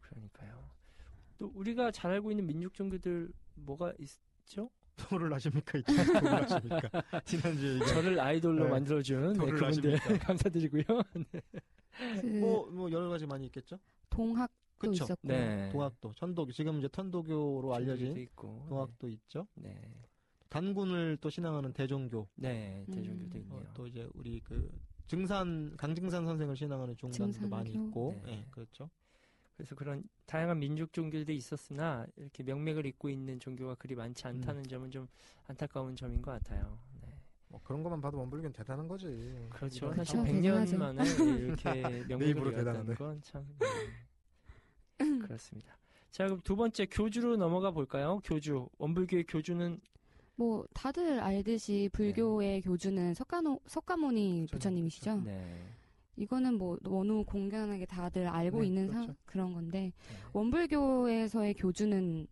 [0.00, 0.70] 그러니까요.
[1.38, 4.70] 또 우리가 잘 알고 있는 민족 종교들 뭐가 있죠?
[4.96, 5.80] 도를 아십니까?
[5.82, 7.02] 도를 아십니까?
[7.24, 8.70] 지난주에 저를 아이돌로 네.
[8.70, 9.98] 만들어준 네, 그분들?
[10.20, 10.82] 감사드리고요.
[12.20, 13.78] 그 뭐, 뭐 여러 가지 많이 있겠죠?
[14.10, 15.04] 동학도 그쵸.
[15.04, 15.70] 있었고 네.
[15.70, 18.66] 동학도, 천도교, 지금 이제 천도교로 알려진 있고.
[18.68, 19.46] 동학도 있죠.
[19.54, 19.74] 네.
[20.48, 23.40] 단군을 또 신앙하는 대종교, 네, 네, 대종교도 음.
[23.42, 23.60] 있네요.
[23.60, 24.70] 어, 또 이제 우리 그
[25.06, 27.72] 증산 강증산 선생을 신앙하는 중단도 많이.
[27.72, 28.32] 있고, 네.
[28.32, 28.90] 예, 그렇죠.
[29.56, 34.66] 그래서 그런 다양한 민족 종교들이 있었으나 이렇게 명맥을 잇고 있는 종교가 그리 많지 않다는 음.
[34.66, 35.08] 점은 좀
[35.46, 36.78] 안타까운 점인 것 같아요.
[37.00, 37.08] 네.
[37.48, 39.06] 뭐 그런 것만 봐도 원불교는 대단한 거지.
[39.50, 39.94] 그렇죠.
[39.94, 40.24] 사실 그렇죠.
[40.24, 40.78] 100년 대단하죠.
[40.78, 41.70] 만에 이렇게
[42.08, 42.52] 명맥을.
[42.52, 43.46] 이었다는 건 참.
[43.58, 45.18] 네.
[45.20, 45.76] 그렇습니다.
[46.10, 48.20] 자, 그럼 두 번째 교주로 넘어가 볼까요?
[48.24, 48.68] 교주.
[48.78, 49.80] 원불교의 교주는
[50.36, 54.52] 뭐 다들 알듯이 불교의 교주는 석가노, 석가모니 그렇죠.
[54.52, 55.22] 부처님이시죠.
[55.22, 55.75] 네.
[56.16, 59.06] 이거는 뭐 너무 공견하게 다들 알고 네, 있는 그렇죠.
[59.12, 60.16] 사, 그런 건데 네.
[60.32, 62.26] 원불교에서의 교주는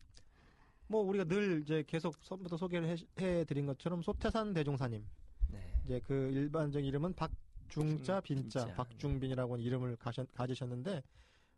[0.87, 5.05] 뭐 우리가 늘 이제 계속 처음부터 소개를 해, 해드린 것처럼 소태산 대종사님.
[5.51, 5.59] 네.
[5.85, 8.75] 이제 그 일반적 이름은 박중자 빈자, 빈자, 네.
[8.75, 11.03] 박중빈이라고 하는 이름을 가셨, 가지셨는데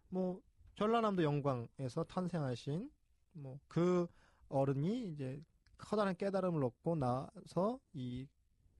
[0.09, 0.41] 뭐
[0.77, 2.91] 전라남도 영광에서 탄생하신
[3.33, 4.07] 뭐 그
[4.49, 5.41] 어른이 이제
[5.79, 8.27] 커다란 깨달음을 얻고 나서 이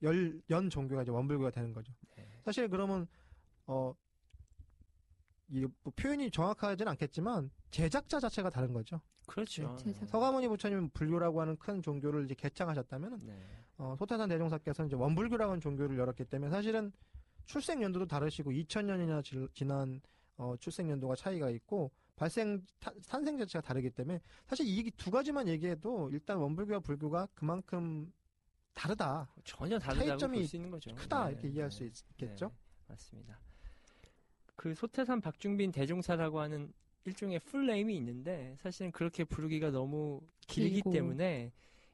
[0.01, 1.93] 열, 연 종교가 이제 원불교가 되는 거죠.
[2.15, 2.41] 네.
[2.43, 3.07] 사실 그러면
[3.67, 3.93] 어,
[5.49, 8.99] 이 뭐 표현이 정확하지는 않겠지만 제작자 자체가 다른 거죠.
[9.27, 9.75] 그렇죠.
[9.85, 13.37] 네, 제작- 서가모니 부처님은 불교라고 하는 큰 종교를 이제 개창하셨다면 네.
[13.77, 16.91] 어, 소태산 대종사께서는 이제 원불교라고 하는 종교를 열었기 때문에 사실은
[17.45, 20.01] 출생 연도도 다르시고 2000년이나 지난
[20.37, 25.47] 어, 출생 연도가 차이가 있고 발생 타- 탄생 자체가 다르기 때문에 사실 이 두 가지만
[25.47, 28.11] 얘기해도 일단 원불교와 불교가 그만큼
[28.73, 30.93] 다르다, 전혀 다르다고 차이점이 볼수 있는 거죠.
[30.95, 31.75] 크다 네, 이렇게 이해할 네.
[31.75, 32.47] 수 있겠죠.
[32.47, 32.53] 네,
[32.89, 33.39] 맞습니다.
[34.57, 36.73] 그 소태산 박중빈 대종사라고 하는
[37.05, 40.91] 일종의 풀네임이 있는데 사실은 그렇게 부르기가 너무 길기 길고.
[40.91, 41.53] 때문에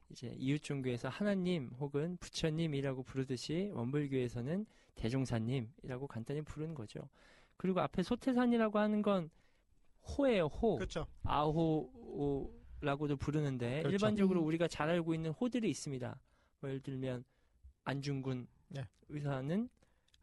[0.10, 7.10] 이제 이웃 종교에서 하나님 혹은 부처님이라고 부르듯이 원불교에서는 대종사님이라고 간단히 부르는 거죠.
[7.58, 9.30] 그리고 앞에 소태산이라고 하는 건
[10.18, 10.78] 호예요, 호.
[10.78, 11.06] 그렇죠.
[11.24, 13.90] 아호라고도 부르는데 그렇죠.
[13.94, 14.48] 일반적으로 음.
[14.48, 16.20] 우리가 잘 알고 있는 호들이 있습니다.
[16.62, 17.24] 뭐 예를 들면
[17.84, 18.88] 안중근 네.
[19.10, 19.70] 의사는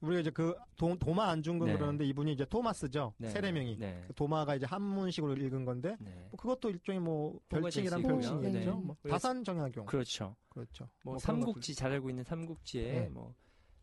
[0.00, 1.74] 우리가 이제 그 도, 도마 안중근 네.
[1.74, 3.12] 그러는데 이분이 이제 토마스죠.
[3.18, 3.28] 네.
[3.28, 3.76] 세례명이.
[3.78, 4.04] 네.
[4.06, 6.10] 그 도마가 이제 한문식으로 읽은 건데 네.
[6.30, 8.02] 뭐 그것도 일종의 뭐 별칭이란.
[8.02, 8.74] 별칭이겠죠.
[8.74, 8.80] 네.
[8.82, 9.86] 뭐 다산 정약용.
[9.86, 10.36] 그렇죠.
[10.48, 10.88] 그렇죠.
[11.04, 13.08] 뭐, 뭐 삼국지 잘 알고 있는 삼국지에 네.
[13.08, 13.34] 뭐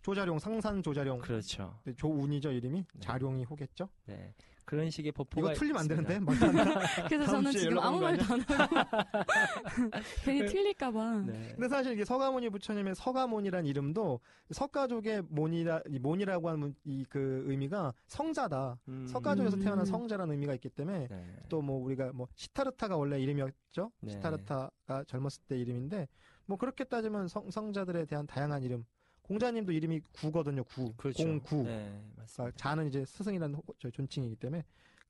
[0.01, 1.19] 조자룡, 상산 조자룡.
[1.19, 1.79] 그렇죠.
[1.83, 2.85] 네, 조운이죠 이름이.
[2.93, 2.99] 네.
[2.99, 3.89] 자룡이 호겠죠.
[4.05, 4.33] 네.
[4.67, 6.09] 그런 식의 법포가 이거 틀리면 안 있습니다.
[6.09, 6.25] 되는데.
[6.25, 6.81] 막 하나.
[7.07, 8.75] 그래서 저는 지금 아무 말도 안 하고
[10.25, 11.53] 괜히 틀릴까봐 네.
[11.55, 14.19] 근데 사실 이게 서가모니 부처님의 서가모니란 이름도
[14.51, 18.77] 석가족의 모니라 이 모니라고 하는 이 그 의미가 성자다.
[18.89, 19.07] 음.
[19.07, 19.61] 석가족에서 음.
[19.61, 21.35] 태어난 성자라는 의미가 있기 때문에 네.
[21.47, 23.91] 또뭐 우리가 뭐 시타르타가 원래 이름이었죠.
[24.01, 24.11] 네.
[24.11, 26.07] 시타르타가 젊었을 때 이름인데
[26.45, 28.85] 뭐 그렇게 따지면 성, 성자들에 대한 다양한 이름.
[29.27, 30.63] 공자님도 이름이 구거든요.
[30.63, 30.93] 구.
[30.95, 31.23] 그렇죠.
[31.23, 31.63] 공구.
[31.63, 32.57] 네, 그러니까 맞습니다.
[32.57, 34.63] 자는 이제 스승이라는 호- 저 존칭이기 때문에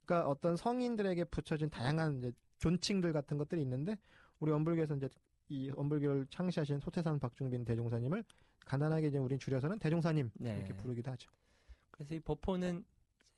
[0.06, 3.98] 그러니까 어떤 성인들에게 붙여진 다양한 이제 존칭들 같은 것들이 있는데
[4.40, 5.10] 우리 원불교에서 이제
[5.50, 8.24] 이 원불교를 창시하신 소태산 박중빈 대종사님을
[8.66, 10.58] 간단하게 이제 우린 줄여서는 대종사님 네.
[10.58, 11.30] 이렇게 부르기도 하죠.
[11.92, 12.84] 그래서 이 법호는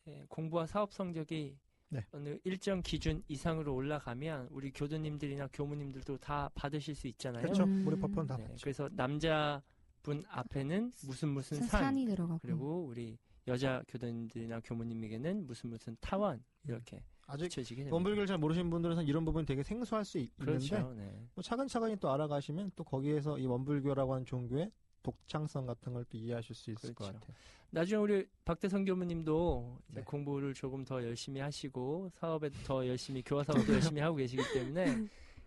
[0.02, 1.58] 이제 공부와 사업 성적이
[1.90, 2.06] 네.
[2.12, 7.44] 어느 일정 기준 이상으로 올라가면 우리 교도님들이나 교무님들도 다 받으실 수 있잖아요.
[7.44, 7.64] 그렇죠.
[7.64, 7.86] 음.
[7.86, 8.64] 우리 법호는 다 네, 받죠.
[8.64, 9.62] 그래서 남자
[10.10, 12.40] 분 앞에는 무슨 무슨 산 산이 들어가고.
[12.42, 13.16] 그리고 우리
[13.48, 17.52] 여자 교도님들이나 교무님에게는 무슨 무슨 타원 이렇게 아직.
[17.92, 20.94] 원불교를 잘 모르시는 분들은 이런 부분이 되게 생소할 수 있, 는데 그렇죠.
[20.98, 21.28] 네.
[21.36, 24.72] 뭐 차근차근히 또 알아가시면 또 거기에서 이 원불교라고 하는 종교의
[25.04, 27.20] 독창성 같은 걸 또 이해하실 수 있을 것 그렇죠.
[27.20, 27.36] 같아요.
[27.70, 30.02] 나중에 우리 박대성 교무님도 네.
[30.02, 34.86] 공부를 조금 더 열심히 하시고 사업에도 더 열심히 교화 사업도 열심히 하고 계시기 때문에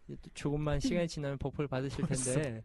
[0.35, 2.63] 조금만 시간이 지나면 법호를 받으실 텐데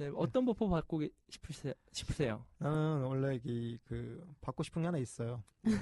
[0.00, 1.74] 네, 어떤 법호 받고 계- 싶으세요?
[1.92, 2.42] 싶으세요?
[2.56, 5.42] 나는 원래 이, 그 받고 싶은 게 하나 있어요.
[5.60, 5.72] 네.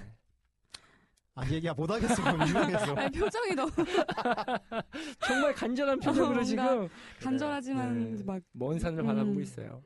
[1.36, 2.20] 아 얘기 못 하겠어.
[2.24, 3.70] 아니, 표정이 너무
[5.24, 6.88] 정말 간절한 표정으로 지금
[7.20, 8.24] 간절하지만 네.
[8.24, 9.06] 막 먼 산을 음.
[9.06, 9.80] 바라보고 있어요.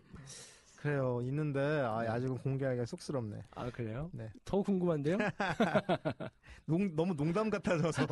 [0.78, 1.20] 그래요.
[1.24, 3.44] 있는데 아, 아직은 공개하기가 쑥스럽네.
[3.50, 4.08] 아 그래요?
[4.14, 4.30] 네.
[4.46, 5.18] 더 궁금한데요?
[6.64, 8.06] 농, 너무 농담 같아져서.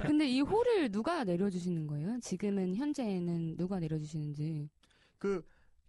[0.00, 2.18] 근데 이 홀을 누가 내려주시는 거예요?
[2.20, 4.70] 지금은 현재는 누가 내려주시는지.
[5.22, 5.44] 그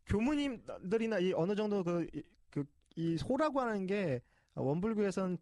[0.05, 2.63] 교무님들이나 이 어느 정도 그, 이- 그,
[2.95, 4.21] 이 소라고 하는 게
[4.53, 5.39] 원불교에선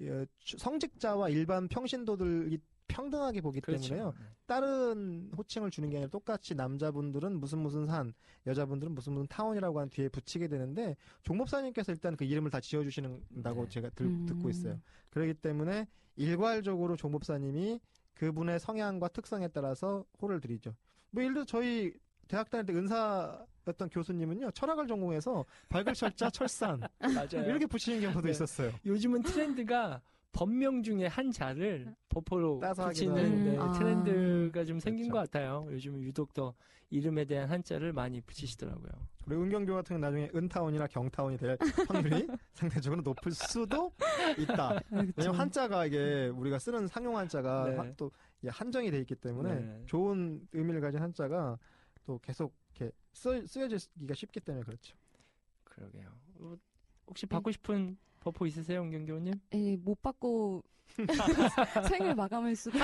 [0.00, 4.14] 예, 주- 성직자와 일반 평신도들이 평등하게 보기 때문에요.
[4.18, 4.24] 네.
[4.46, 8.14] 다른 호칭을 주는 게 아니라 똑같이 남자분들은 무슨 무슨 산,
[8.46, 13.68] 여자분들은 무슨 무슨 타운이라고 한 뒤에 붙이게 되는데 종목사님께서 일단 그 이름을 다 지어주시는다고 네.
[13.68, 14.26] 제가 들- 음.
[14.26, 14.80] 듣고 있어요.
[15.10, 17.78] 그렇기 때문에 일괄적으로 종목사님이
[18.14, 20.74] 그분의 성향과 특성에 따라서 호를 드리죠.
[21.10, 21.92] 뭐 예를 들어 저희
[22.28, 27.46] 대학 다닐 때 은사였던 교수님은요 철학을 전공해서 발글철자 철산 맞아요.
[27.48, 28.30] 이렇게 붙이는 경우도 네.
[28.30, 28.72] 있었어요.
[28.86, 30.00] 요즘은 트렌드가
[30.32, 33.56] 법명 중에 한 자를 버퍼로 붙이는 네.
[33.58, 33.72] 아.
[33.72, 35.12] 트렌드가 좀 생긴 그렇죠.
[35.12, 35.68] 것 같아요.
[35.70, 36.54] 요즘은 유독 더
[36.90, 38.90] 이름에 대한 한자를 많이 붙이시더라고요.
[39.26, 41.56] 우리 은경교 같은 경우 나중에 은타운이나 경타운이 될
[41.88, 43.92] 확률이 상대적으로 높을 수도
[44.38, 44.70] 있다.
[44.70, 45.12] 아, 그쵸.
[45.16, 47.76] 왜냐면 한자가 이게 우리가 쓰는 상용 한자가 네.
[47.76, 48.10] 한- 또
[48.46, 49.82] 한정이 돼 있기 때문에 네.
[49.86, 51.58] 좋은 의미를 가진 한자가
[52.04, 54.96] 또 계속 이렇게 쓰, 쓰여지기가 쉽기 때문에 그렇죠.
[55.64, 56.12] 그러게요.
[56.36, 56.56] 어,
[57.06, 59.34] 혹시 받고 싶은 버퍼 있으세요, 은경교님?
[59.52, 60.62] 예, 못 받고
[61.88, 62.78] 생을 마감할 수도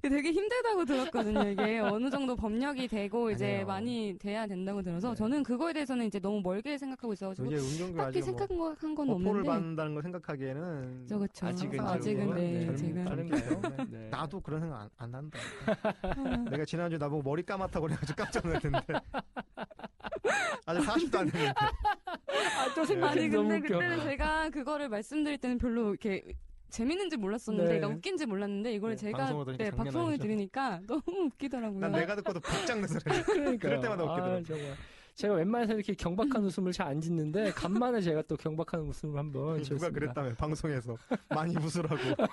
[0.00, 1.50] 되게 힘들다고 들었거든요.
[1.50, 3.66] 이게 어느 정도 법력이 되고 이제 아니에요.
[3.66, 5.14] 많이 돼야 된다고 들어서 네.
[5.16, 7.50] 저는 그거에 대해서는 이제 너무 멀게 생각하고 있어가지고
[7.96, 11.46] 딱히 뭐 생각한 건 어포를 없는데 받는다는 걸 생각하기에는 저 그쵸.
[11.46, 13.86] 아직은 아직은 좀, 네, 네, 지금 빠른가요?
[13.90, 14.08] 네.
[14.10, 15.38] 나도 그런 생각 안, 안 한다.
[16.50, 18.86] 내가 지난주에 나보고 머리 까맣다고 그래가지고 깜짝 놀랐는데
[20.66, 23.68] 아직 40도 안 됐는데 아, 또 생각이 아니 너무 근데.
[23.68, 26.22] 그때는 제가 그거를 말씀드릴 때는 별로 이렇게
[26.70, 27.76] 재밌는지 몰랐었는데, 네.
[27.78, 30.18] 그러니까 웃긴지 몰랐는데 이걸 네, 제가 네, 방송을.
[30.18, 31.78] 들으니까 너무 웃기더라고요.
[31.80, 33.22] 난 내가 듣고도 박장내서 그래.
[33.22, 33.58] 그러니까요.
[33.58, 34.38] 그럴 때마다 웃기더라고요.
[34.38, 34.74] 아, 정말.
[35.14, 39.54] 제가 웬만해서 이렇게 경박한 웃음을 잘 안 짓는데 간만에 제가 또 경박한 웃음을 한번 누가
[39.62, 39.90] 지었습니다.
[39.90, 40.96] 그랬다며 방송에서
[41.28, 41.96] 많이 웃으라고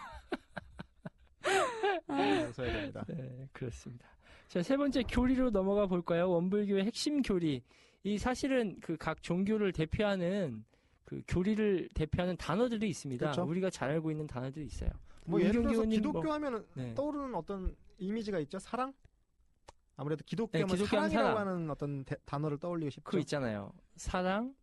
[2.07, 3.05] 아, 웃어야 됩니다.
[3.07, 4.07] 네, 그렇습니다.
[4.47, 6.29] 자, 세 번째 교리로 넘어가 볼까요?
[6.31, 7.63] 원불교의 핵심 교리.
[8.03, 10.63] 이 사실은 그 각 종교를 대표하는
[11.05, 13.25] 그 교리를 대표하는 단어들이 있습니다.
[13.31, 13.43] 그렇죠.
[13.43, 14.89] 우리가 잘 알고 있는 단어들이 있어요.
[15.25, 16.93] 뭐 예를 들어서 기독교 뭐- 하면은 네.
[16.95, 18.57] 떠오르는 어떤 이미지가 있죠?
[18.59, 18.93] 사랑?
[19.97, 21.53] 아무래도 기독교 네, 하면 기독교 하면 사랑이라고 사랑.
[21.55, 23.03] 하는 어떤 대- 단어를 떠올리고 싶죠.
[23.03, 23.71] 그거 있잖아요.
[23.97, 24.55] 사랑,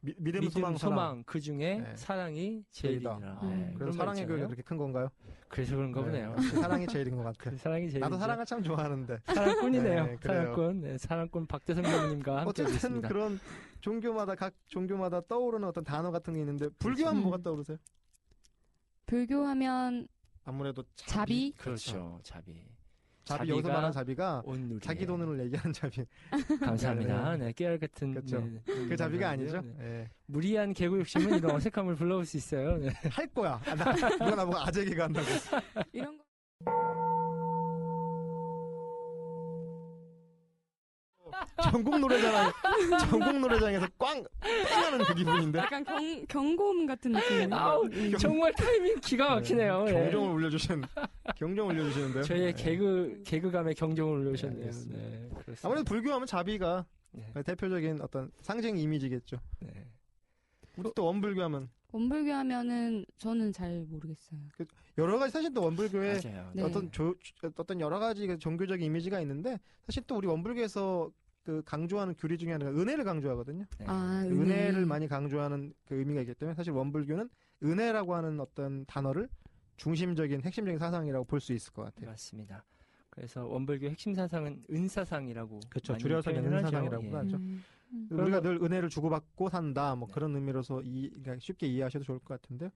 [0.00, 1.24] 미, 믿음, 믿음, 소망, 소망.
[1.24, 1.96] 그 중에 네.
[1.96, 3.18] 사랑이 제일이다.
[3.18, 3.40] 제일이라.
[3.42, 3.48] 음.
[3.48, 4.46] 네, 그래서 그 있잖아요.
[4.46, 5.08] 그렇게 큰 건가요?
[5.48, 6.32] 그래서 그런가 보네요.
[6.36, 7.36] 역시 사랑이 제일인 것 같아.
[7.38, 8.00] 그 사랑이 제일.
[8.00, 9.18] 나도 사랑을 참 좋아하는데.
[9.24, 10.04] 사랑꾼이네요.
[10.06, 10.16] 네.
[10.22, 10.80] 사랑꾼.
[10.82, 13.08] 네, 사랑꾼 박대성 교수님과 함께 어쨌든 있습니다.
[13.08, 13.40] 그런
[13.80, 17.22] 종교마다 각 종교마다 떠오르는 어떤 단어 같은 게 있는데 불교하면 음.
[17.24, 17.78] 뭐가 떠오르세요?
[19.06, 20.08] 불교하면
[20.44, 21.52] 아무래도 자비?
[21.56, 22.20] 그렇죠.
[22.22, 22.62] 자비.
[23.26, 24.80] 자비 자비가 여기서 말하는 자비가 온누리.
[24.80, 26.04] 자기 돈을 얘기하는 자비.
[26.60, 27.36] 감사합니다.
[27.36, 28.12] 네, 깨알 같은.
[28.14, 28.38] 그렇죠.
[28.40, 29.60] 네, 그 자비가 아니죠?
[29.62, 29.74] 네.
[29.80, 30.10] 예.
[30.26, 32.76] 무리한 개구 욕심은 이런 어색함을 불러올 수 있어요.
[32.78, 32.88] 네.
[33.10, 33.60] 할 거야.
[33.66, 35.26] 아, 나, 누가 나보고 아재기가 한다고.
[35.92, 36.24] 이런 거
[41.70, 42.52] 전국 노래장,
[43.10, 44.22] 전국 노래장에서 꽝!
[44.40, 45.58] 꽝하는 그 기분인데.
[45.58, 47.52] 약간 경, 경고음 같은 느낌.
[47.52, 49.84] 아우, 정말 타이밍 기가 막히네요.
[49.84, 50.02] 네, 네.
[50.04, 50.82] 경종을 울려주신,
[51.36, 52.22] 경종 올려주시는데요.
[52.24, 52.62] 저희의 네.
[52.62, 54.70] 개그, 개그감에 경종을 네, 올려주셨네요.
[54.70, 55.60] 네, 그렇습니다.
[55.68, 59.38] 아무래도 불교하면 자비가 네, 대표적인 어떤 상징 이미지겠죠.
[59.60, 59.86] 네.
[60.76, 64.38] 우리 또 원불교하면 원불교 하면은 저는 잘 모르겠어요.
[64.98, 66.50] 여러 가지 사실 또 원불교에 맞아요.
[66.52, 66.62] 네.
[66.62, 71.10] 어떤 조, 조- 어떤 여러 가지 그 종교적인 이미지가 있는데 사실 또 우리 원불교에서
[71.46, 73.64] 그 강조하는 교리 중에 하나가 은혜를 강조하거든요.
[73.78, 73.84] 네.
[73.88, 74.34] 아, 은혜.
[74.34, 77.30] 은혜 를 많이 강조하는 그 의미가 있기 때문에 사실 원불교는
[77.62, 79.28] 은혜라고 하는 어떤 단어를
[79.76, 82.10] 중심적인 핵심적인 사상이라고 볼 수 있을 것 같아요.
[82.10, 82.64] 맞습니다.
[83.10, 85.96] 그래서 원불교 핵심 사상은 은사상이라고 그렇죠.
[85.96, 86.32] 줄여서.
[86.32, 87.10] 은사상이라고 예.
[87.12, 87.36] 하죠.
[87.36, 88.08] 음, 음.
[88.10, 89.94] 우리가 늘 은혜를 주고받고 산다.
[89.94, 90.14] 뭐 네.
[90.14, 92.70] 그런 의미로서 이, 그러니까 쉽게 이해하셔도 좋을 것 같은데요.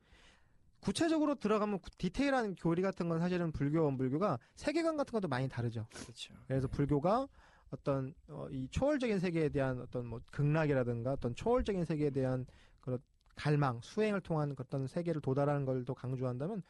[0.79, 5.87] 구체적으로 들어가면 구- 디테일한 교리 같은 건 사실은 불교, 원불교가 세계관 같은 것도 많이 다르죠.
[5.93, 6.33] 그렇죠.
[6.47, 7.27] 그래서 불교가
[7.71, 12.47] 어떤 어, 이 초월적인 세계에 대한 어떤 뭐 극락이라든가 어떤 초월적인 세계에 대한
[12.81, 12.99] 그런
[13.37, 16.63] 갈망, 수행을 통한 어떤 세계를 도달하는 걸 더 강조한다면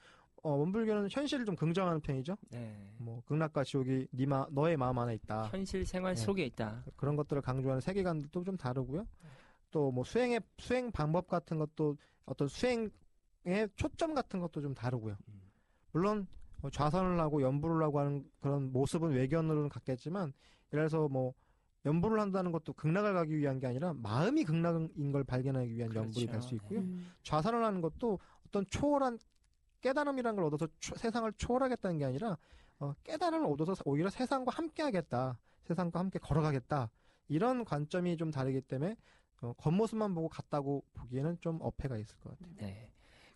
[0.43, 2.37] 어, 원불교는 현실을 좀 긍정하는 편이죠.
[2.51, 2.95] 네.
[2.99, 5.49] 뭐 극락과 지옥이 니마 너의 마음 안에 있다.
[5.49, 6.21] 현실 생활 네.
[6.21, 6.85] 속에 있다.
[6.97, 9.07] 그런 것들을 강조하는 세계관도 좀 다르고요.
[9.71, 12.91] 또뭐 수행의 수행 방법 같은 것도 어떤 수행의
[13.77, 15.17] 초점 같은 것도 좀 다르고요.
[15.29, 15.43] 음.
[15.93, 16.27] 물론
[16.63, 20.33] 어, 좌선을 하고 연부를 하고 하는 그런 모습은 외견으로는 같겠지만
[20.71, 21.35] 들어서 뭐
[21.85, 26.35] 연부를 한다는 것도 극락을 가기 위한 게 아니라 마음이 극락인 걸 발견하기 위한 연불이 될
[26.35, 26.49] 그렇죠.
[26.49, 26.81] 수 있고요.
[26.81, 27.11] 음.
[27.23, 29.19] 좌선을 하는 것도 어떤 초월한
[29.81, 32.37] 깨달음이라는 걸 얻어서 초- 세상을 초월하겠다는 게 아니라
[32.79, 36.91] 어, 깨달음을 얻어서 오히려 세상과 함께하겠다, 세상과 함께 걸어가겠다
[37.29, 38.97] 이런 관점이 좀 다르기 때문에
[39.43, 42.55] 어, 겉모습만 보고 같다고 보기에는 좀 어폐가 있을 것 같아요.
[42.59, 42.91] 네.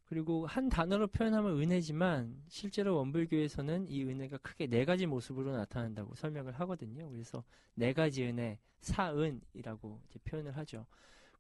[0.06, 6.52] 그리고 한 단어로 표현하면 은혜지만 실제로 원불교에서는 이 은혜가 크게 네 가지 모습으로 나타난다고 설명을
[6.60, 7.08] 하거든요.
[7.10, 7.42] 그래서
[7.74, 10.86] 네 가지 은혜, 사은이라고 이제 표현을 하죠.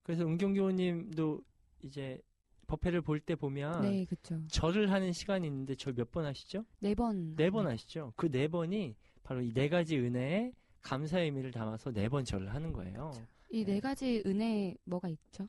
[0.02, 1.40] 그래서 은경교우님도
[1.82, 2.20] 이제
[2.66, 4.40] 법회를 볼 때 보면 네, 그렇죠.
[4.48, 6.64] 절을 하는 시간이 있는데 절 몇 번 하시죠?
[6.80, 7.36] 네 번.
[7.36, 8.12] 네 번 하시죠.
[8.16, 12.72] 그 네 번이 바로 이 네 가지 은혜에 감사의 의미를 담아서 네 번 절을 하는
[12.72, 13.12] 거예요.
[13.50, 15.46] 이네 가지 은혜 뭐가 있죠?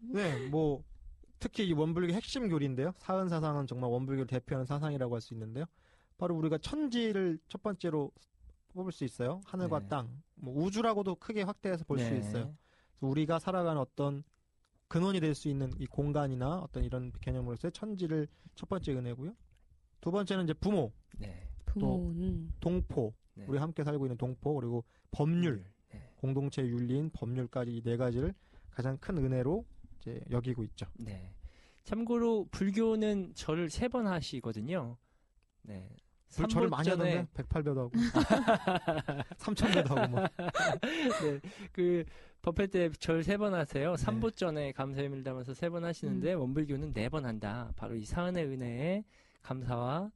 [0.00, 0.82] 네, 뭐
[1.44, 2.94] 특히 이 원불교 핵심 교리인데요.
[2.96, 5.66] 사은 사상은 정말 원불교를 대표하는 사상이라고 할 수 있는데요.
[6.16, 8.10] 바로 우리가 천지를 첫 번째로
[8.72, 9.42] 뽑을 수 있어요.
[9.44, 9.88] 하늘과 네.
[9.88, 12.18] 땅, 뭐 우주라고도 크게 확대해서 볼수 네.
[12.18, 12.54] 있어요.
[12.98, 14.24] 그래서 우리가 살아가는 어떤
[14.88, 19.34] 근원이 될 수 있는 이 공간이나 어떤 이런 개념으로서의 천지를 첫 번째 은혜고요.
[20.00, 21.46] 두 번째는 이제 부모, 네.
[21.66, 23.44] 부모는 동포, 네.
[23.48, 26.10] 우리 함께 살고 있는 동포 그리고 법률, 네.
[26.16, 28.32] 공동체 윤리인 법률까지 이 네 가지를
[28.70, 29.66] 가장 큰 은혜로
[30.04, 30.86] 이제 여기고 있죠.
[30.98, 31.34] 네.
[31.84, 34.96] 참고로 불교는 절을 세 번 하시거든요.
[35.62, 35.88] 네.
[36.36, 37.90] 불 저를 많이 하던데 108배도 하고
[39.38, 40.20] 3000배도 하고 뭐
[40.82, 41.40] 네,
[41.72, 42.04] 그
[42.42, 43.96] 법회 때 절 세 번 하세요.
[43.96, 47.72] 삼보전에 감사의미를 담아서 세 번 하시는데 원불교는 네 번 한다.
[47.76, 49.04] 바로 이 사은의 은혜에
[49.42, 50.10] 감사와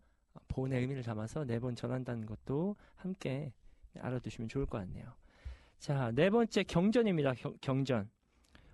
[0.48, 3.52] 보은의 의미를 담아서 네 번 절한다는 것도 함께
[4.00, 5.06] 알아두시면 좋을 것 같네요.
[5.78, 7.34] 자, 네 번째 경전입니다.
[7.34, 8.10] 경, 경전.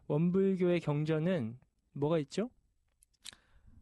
[0.08, 1.58] 원불교의 경전은
[1.92, 2.50] 뭐가 있죠?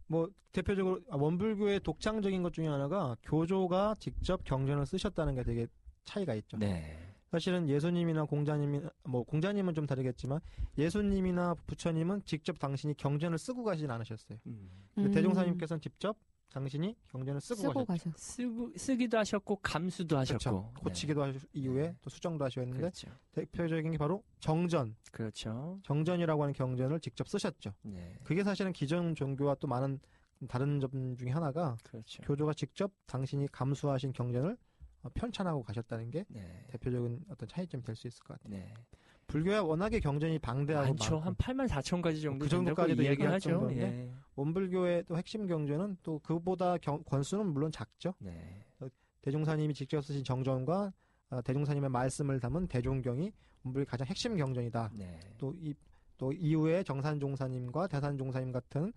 [0.07, 5.67] 뭐 대표적으로 아, 원불교의 독창적인 것 중에 하나가 교조가 직접 경전을 쓰셨다는 게 되게
[6.05, 6.59] 차이가 있죠.
[6.59, 6.99] 네.
[7.31, 10.41] 사실은 예수님이나 공자님이나 뭐 공자님은 좀 다르겠지만
[10.77, 14.39] 예수님이나 부처님은 직접 당신이 경전을 쓰고 가진 않으셨어요.
[14.47, 14.69] 음.
[14.95, 16.19] 근데 음, 대종사님께서는 직접
[16.53, 18.11] 당신이 경전을 쓰고, 쓰고 가셨죠.
[18.11, 18.19] 가셨.
[18.19, 20.73] 쓰고, 쓰기도 하셨고 감수도 하셨고 그렇죠.
[20.83, 21.97] 고치기도 하셨 이후에 네.
[22.03, 23.09] 또 수정도 하셨는데 그렇죠.
[23.33, 25.81] 대표적인 게 바로 정전, 그렇죠.
[25.83, 27.73] 정전이라고 하는 경전을 직접 쓰셨죠.
[27.83, 28.19] 네.
[28.23, 29.99] 그게 사실은 기존 종교와 또 많은
[30.49, 32.23] 다른 점 중에 하나가 그렇죠.
[32.25, 34.57] 교조가 직접 당신이 감수하신 경전을
[35.03, 36.65] 어, 편찬하고 가셨다는 게 네.
[36.69, 38.59] 대표적인 어떤 차이점이 될 수 있을 것 같아요.
[38.59, 38.75] 네.
[39.27, 41.15] 불교야 워낙에 경전이 방대하고 많죠.
[41.21, 43.51] 많고 한 8만 4천 가지 정도 그 정도까지도 된다고 이야기를 얘기할 하죠.
[43.51, 43.83] 정도인데.
[43.87, 44.11] 예.
[44.37, 48.15] 원불교의 또 핵심 경전은 또 그보다 경- 권수는 물론 작죠.
[48.19, 48.65] 네.
[49.23, 50.93] 대종사님이 직접 쓰신 정전과
[51.31, 53.33] 어, 대종사님의 말씀을 담은 대종경이
[53.65, 54.91] 원불의 가장 핵심 경전이다.
[54.95, 55.19] 네.
[55.39, 55.75] 또이
[56.19, 58.93] 또 이후에 정산종사님과 대산종사님 같은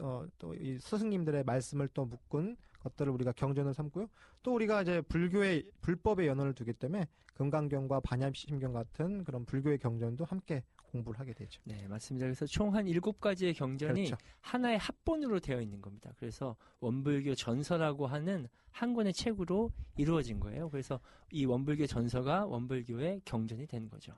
[0.00, 4.08] 어, 또 이 스승님들의 말씀을 또 묶은 것들을 우리가 경전을 삼고요.
[4.42, 10.62] 또 우리가 이제 불교의 불법의 연원을 두기 때문에 금강경과 반야심경 같은 그런 불교의 경전도 함께
[10.92, 11.60] 공부를 하게 되죠.
[11.64, 12.24] 네, 맞습니다.
[12.26, 14.16] 그래서 총 한 일곱 가지의 경전이 그렇죠.
[14.40, 16.12] 하나의 합본으로 되어 있는 겁니다.
[16.18, 20.70] 그래서 원불교 전서라고 하는 한 권의 책으로 이루어진 거예요.
[20.70, 21.00] 그래서
[21.32, 24.14] 이 원불교 전서가 원불교의 경전이 된 거죠.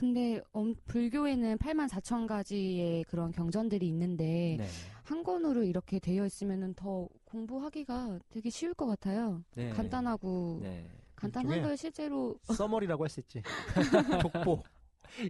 [0.00, 4.66] 근데 엄- 불교에는 8만 4천 가지의 그런 경전들이 있는데 네.
[5.04, 9.42] 한 권으로 이렇게 되어 있으면은 더 공부하기가 되게 쉬울 것 같아요.
[9.54, 9.70] 네.
[9.70, 10.86] 간단하고 네.
[11.14, 12.36] 간단한 걸 실제로
[12.92, 13.40] 써머리라고 할 수 있지.
[14.20, 14.62] 족보,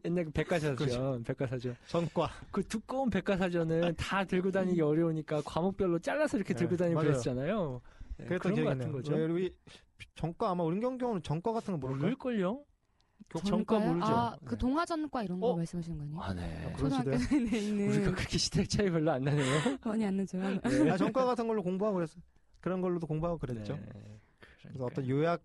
[0.05, 1.22] 옛날 그 백과사전, 그렇죠.
[1.24, 1.76] 백과사전.
[1.87, 2.29] 전과.
[2.50, 7.11] 그 두꺼운 백과사전은 다 들고 다니기 어려우니까 과목별로 잘라서 이렇게 네, 들고 다니고 맞아요.
[7.12, 7.81] 그랬잖아요.
[8.16, 8.92] 네, 그랬던 그런 것 같은.
[8.92, 9.14] 거죠.
[9.14, 9.55] 왜 우리
[10.16, 12.02] 전과 아마 은경경은 전과 같은 거 모를까요?
[12.02, 12.64] 모를걸요?
[13.35, 13.93] 전과 전과요?
[13.93, 14.07] 모르죠.
[14.07, 14.59] 아, 그 네.
[14.59, 15.57] 동화전과 이런 거 어?
[15.57, 16.23] 말씀하시는 거 아니에요?
[16.23, 16.73] 아, 네.
[16.77, 17.41] 그런 초등학교 시대요?
[17.41, 19.45] 내에 있는 우리가 그렇게 시대 차이 별로 안 나네요.
[19.85, 20.39] 많이 안 늦죠.
[20.41, 22.19] 아, 전과 같은 걸로 공부하고 그랬어.
[22.61, 23.75] 그런 걸로도 공부하고 그랬죠.
[23.77, 24.21] 네.
[24.62, 24.85] 그래서.
[24.85, 25.43] 어떤 요약,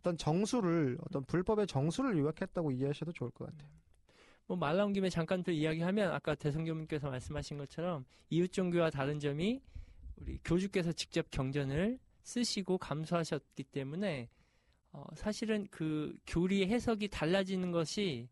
[0.00, 3.70] 어떤 정수를, 어떤 불법의 정수를 요약했다고 이해하셔도 좋을 것 같아요.
[4.46, 9.60] 뭐말 나온 김에 잠깐 또 이야기하면 아까 대성교님께서 말씀하신 것처럼 이웃 종교와 다른 점이
[10.16, 14.28] 우리 교주께서 직접 경전을 쓰시고 감수하셨기 때문에
[14.98, 18.28] 어, 사실은 그 교리 해석이 달라지는 것이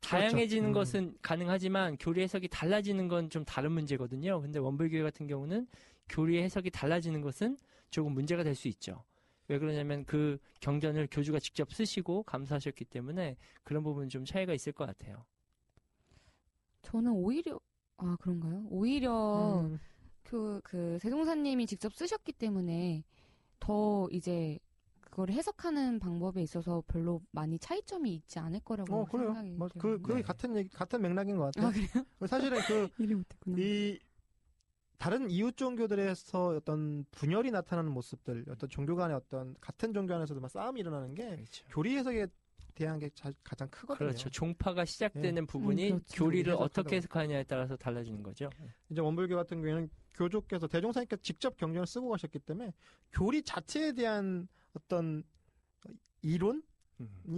[0.00, 0.72] 다양해지는 음.
[0.72, 4.40] 것은 가능하지만 교리 해석이 달라지는 건 좀 다른 문제거든요.
[4.40, 5.66] 근데 원불교회 같은 경우는
[6.08, 7.58] 교리 해석이 달라지는 것은
[7.90, 9.02] 조금 문제가 될 수 있죠.
[9.48, 14.86] 왜 그러냐면 그 경전을 교주가 직접 쓰시고 감수하셨기 때문에 그런 부분 좀 차이가 있을 것
[14.86, 15.24] 같아요.
[16.82, 17.58] 저는 오히려
[17.96, 18.64] 아 그런가요?
[18.70, 19.78] 오히려 음,
[20.22, 23.02] 그, 그, 세종사님이 직접 쓰셨기 때문에
[23.58, 24.58] 더 이제
[25.16, 29.28] 그걸 해석하는 방법에 있어서 별로 많이 차이점이 있지 않을 거라고 어 그래요.
[29.28, 29.80] 생각이 뭐, 돼요.
[29.80, 30.20] 그, 그 네.
[30.20, 31.68] 같은 얘기, 같은 맥락인 것 같아요.
[31.68, 31.88] 아, 그래요?
[32.26, 33.56] 사실은 그, 이해 못했구나.
[33.58, 33.98] 이,
[34.98, 40.50] 다른 이웃 종교들에서 어떤 분열이 나타나는 모습들, 어떤 종교 간의 어떤, 같은 종교 안에서도 막
[40.50, 41.64] 싸움이 일어나는 게 그렇죠.
[41.70, 42.26] 교리 해석에
[42.74, 44.08] 대한 게 자- 가장 크거든요.
[44.08, 44.28] 그렇죠.
[44.28, 46.24] 종파가 시작되는 부분이 음, 그렇죠.
[46.24, 46.96] 교리를 어떻게 보니까.
[46.96, 48.50] 해석하냐에 따라서 달라지는 거죠.
[48.90, 52.74] 이제 원불교 같은 경우에는 교조께서 대종사님께서 직접 경전을 쓰고 가셨기 때문에
[53.12, 55.24] 교리 자체에 대한 어떤
[56.22, 56.62] 이론이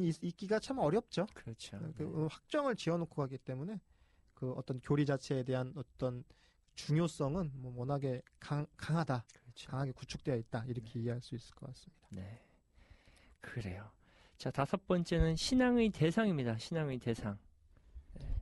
[0.00, 1.26] 있- 있기가 참 어렵죠.
[1.34, 1.78] 그렇죠.
[1.96, 2.26] 그 네.
[2.30, 3.80] 확정을 지어놓고 가기 때문에
[4.34, 6.24] 그 어떤 교리 자체에 대한 어떤
[6.74, 9.70] 중요성은 뭐 워낙에 강, 강하다, 그렇죠.
[9.70, 12.06] 강하게 구축되어 있다 이렇게 이해할 수 있을 것 같습니다.
[12.10, 12.40] 네.
[13.40, 13.90] 그래요.
[14.36, 16.58] 자, 다섯 번째는 신앙의 대상입니다.
[16.58, 17.36] 신앙의 대상.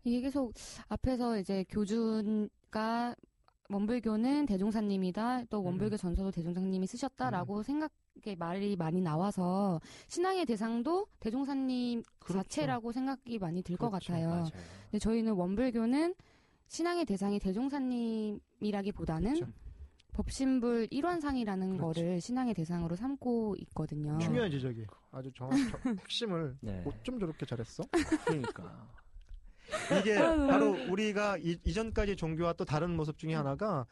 [0.04, 0.52] 이게 계속
[0.88, 3.14] 앞에서 이제 교주가
[3.70, 5.44] 원불교는 대종사님이다.
[5.46, 7.90] 또 원불교 전서도 대종사님이 쓰셨다라고 생각
[8.24, 12.42] 의 말이 많이 나와서 신앙의 대상도 대종사님 그렇죠.
[12.42, 14.12] 자체라고 생각이 많이 들것 그렇죠.
[14.12, 14.28] 같아요.
[14.28, 14.44] 맞아요.
[14.90, 16.14] 근데 저희는 원불교는
[16.68, 19.52] 신앙의 대상이 대종사님이라기보다는 그렇죠.
[20.12, 22.00] 법신불 일원상이라는 그렇죠.
[22.00, 24.18] 거를 신앙의 대상으로 삼고 있거든요.
[24.18, 26.82] 중요한 지적이 아주 정확 저- 핵심을 네.
[26.86, 27.84] 어쩜 저렇게 잘했어?
[28.24, 28.88] 그러니까.
[30.00, 30.14] 이게.
[30.16, 33.84] 바로 우리가 이, 이전까지 종교와 또 다른 모습 중에 하나가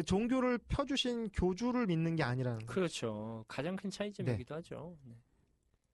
[0.00, 2.70] 그 종교를 펴주신 교주를 믿는 게 아니라는 거예요.
[2.70, 3.44] 그렇죠.
[3.46, 4.96] 가장 큰 차이점이기도 하죠.
[5.04, 5.14] 네.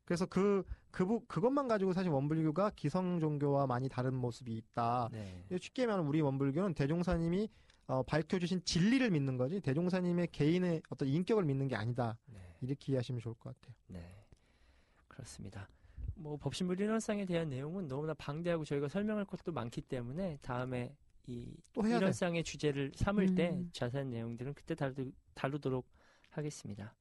[0.05, 5.09] 그래서 그, 그, 부- 그것만 가지고 사실 원불교가 기성 종교와 많이 다른 모습이 있다.
[5.11, 5.45] 네.
[5.61, 7.49] 쉽게 말하면 우리 원불교는 대종사님이
[7.89, 12.17] 어, 밝혀주신 진리를 믿는 거지 대종사님의 개인의 어떤 인격을 믿는 게 아니다.
[12.27, 12.39] 네.
[12.61, 13.75] 이렇게 이해하시면 좋을 것 같아요.
[13.89, 14.25] 네.
[15.09, 15.69] 그렇습니다.
[16.15, 20.95] 뭐 법신불 일원상에 대한 내용은 너무나 방대하고 저희가 설명할 것도 많기 때문에 다음에
[21.27, 21.97] 이 돼.
[21.97, 23.71] 일원상의 주제를 삼을 때 음.
[23.73, 24.95] 자세한 내용들은 그때 다루,
[25.35, 25.87] 다루도록
[26.31, 26.95] 하겠습니다.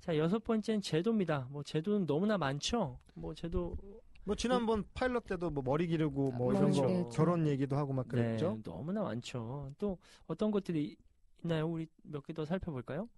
[0.00, 1.46] 자, 여섯 번째는 제도입니다.
[1.50, 2.98] 뭐 제도는 너무나 많죠.
[3.14, 3.76] 뭐 제도
[4.24, 6.82] 뭐 지난번 파일럿 때도 뭐 머리 기르고 뭐 이런 그렇죠.
[6.82, 8.54] 거 네, 결혼 얘기도 하고 막 그랬죠.
[8.56, 9.72] 네, 너무나 많죠.
[9.78, 10.96] 또 어떤 것들이
[11.44, 11.68] 있나요?
[11.68, 13.08] 우리 몇 개 더 살펴볼까요?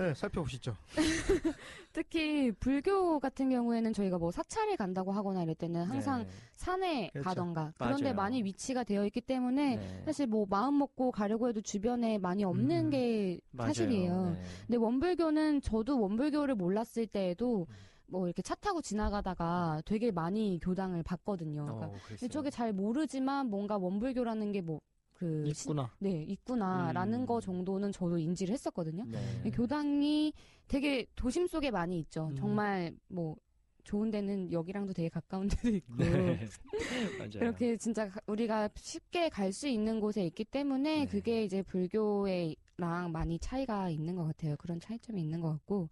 [0.00, 0.74] 네, 살펴보시죠.
[1.92, 6.28] 특히 불교 같은 경우에는 저희가 뭐 사찰에 간다고 하거나 이럴 때는 항상 네.
[6.52, 7.28] 산에 그렇죠.
[7.28, 8.14] 가던가 그런데 맞아요.
[8.14, 10.02] 많이 위치가 되어 있기 때문에 네.
[10.06, 12.90] 사실 뭐 마음 먹고 가려고 해도 주변에 많이 없는 음.
[12.90, 13.40] 게.
[13.58, 14.30] 사실이에요.
[14.30, 14.42] 네.
[14.66, 17.74] 근데 원불교는 저도 원불교를 몰랐을 때에도 음.
[18.06, 21.64] 뭐 이렇게 차 타고 지나가다가 되게 많이 교당을 봤거든요.
[21.66, 22.14] 그러니까 어.
[22.24, 24.80] 이쪽에 잘 모르지만 뭔가 원불교라는 게 뭐
[25.20, 25.92] 그 있구나.
[25.98, 27.26] 네 있구나라는 음.
[27.26, 29.04] 거 정도는 저도 인지를 했었거든요.
[29.04, 29.50] 네.
[29.50, 30.32] 교당이
[30.66, 32.28] 되게 도심 속에 많이 있죠.
[32.28, 32.34] 음.
[32.36, 33.36] 정말 뭐
[33.84, 36.40] 좋은 데는 여기랑도 되게 가까운 데도 있고 네.
[37.34, 41.06] 이렇게 진짜 가- 우리가 쉽게 갈 수 있는 곳에 있기 때문에 네.
[41.06, 44.56] 그게 이제 불교랑 많이 차이가 있는 것 같아요.
[44.56, 45.90] 그런 차이점이 있는 것 같고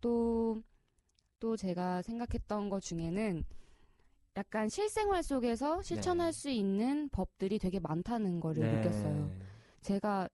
[0.00, 0.60] 또
[1.38, 3.44] 또 제가 생각했던 것 중에는
[4.36, 6.32] 약간 실생활 속에서 실천할 네.
[6.32, 8.70] 수 있는 법들이 되게 많다는 거를 네.
[8.76, 9.30] 느꼈어요.
[9.80, 10.28] 제가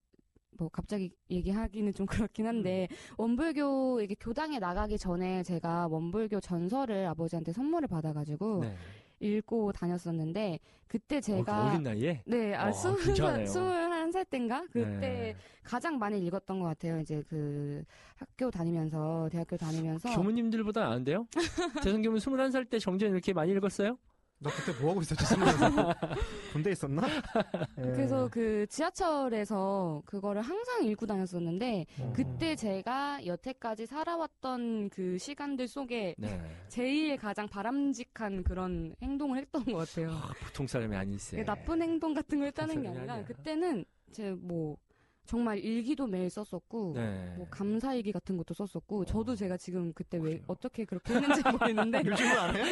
[0.58, 2.96] 뭐 갑자기 얘기하기는 좀 그렇긴 한데 음.
[3.18, 8.76] 원불교 이게 교당에 나가기 전에 제가 원불교 전설을 아버지한테 선물을 받아가지고 네.
[9.20, 13.14] 읽고 다녔었는데 그때 어, 그 제가 어린 나이에 네, 아, 어, 스물
[14.12, 15.36] 살 땐가 그때 네.
[15.62, 17.00] 가장 많이 읽었던 것 같아요.
[17.00, 17.82] 이제 그
[18.16, 21.26] 학교 다니면서 대학교 다니면서 교무님들보다 안 돼요?
[21.82, 23.96] 재성 교무 21살 때 정전 이렇게 많이 읽었어요?
[24.42, 25.24] 너 그때 뭐 하고 있었지?
[25.24, 25.72] 스물여섯?
[26.52, 27.06] 군대 있었나?
[27.78, 27.82] 예.
[27.82, 32.12] 그래서 그 지하철에서 그거를 항상 읽고 다녔었는데 어.
[32.14, 36.40] 그때 제가 여태까지 살아왔던 그 시간들 속에 네.
[36.68, 40.10] 제일 가장 바람직한 그런 행동을 했던 것 같아요.
[40.10, 41.44] 아, 보통 사람이 아닐세.
[41.44, 43.24] 나쁜 행동 같은 걸 했다는 게 아니라 아니야.
[43.26, 44.76] 그때는 제 뭐
[45.24, 47.32] 정말 일기도 매일 썼었고 네.
[47.36, 50.42] 뭐 감사일기 같은 것도 썼었고 저도 제가 지금 그때 왜 그래요?
[50.48, 52.64] 어떻게 그렇게 했는지 모르겠는데 요즘은 안 해?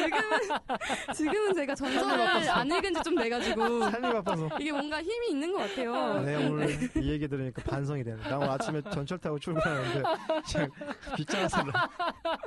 [1.15, 4.49] 지금은 제가 전설을 안 읽은 지 좀 돼가지고 삶이 바빠서.
[4.59, 6.21] 이게 뭔가 힘이 있는 것 같아요.
[6.23, 6.69] 네, 오늘
[7.01, 8.21] 이 얘기 들으니까 반성이 되네.
[8.29, 10.03] 나 오늘 아침에 전철 타고 출근하는데
[10.51, 10.69] 그냥
[11.15, 11.63] 귀찮아서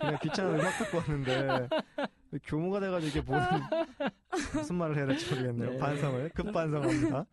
[0.00, 1.68] 그냥 귀찮아서 음악 듣고 왔는데
[2.44, 3.42] 교무가 돼가지고 이게 보는
[4.54, 5.70] 무슨 말을 해야 될지 모르겠네요.
[5.70, 5.78] 네.
[5.78, 7.24] 반성을 급반성합니다.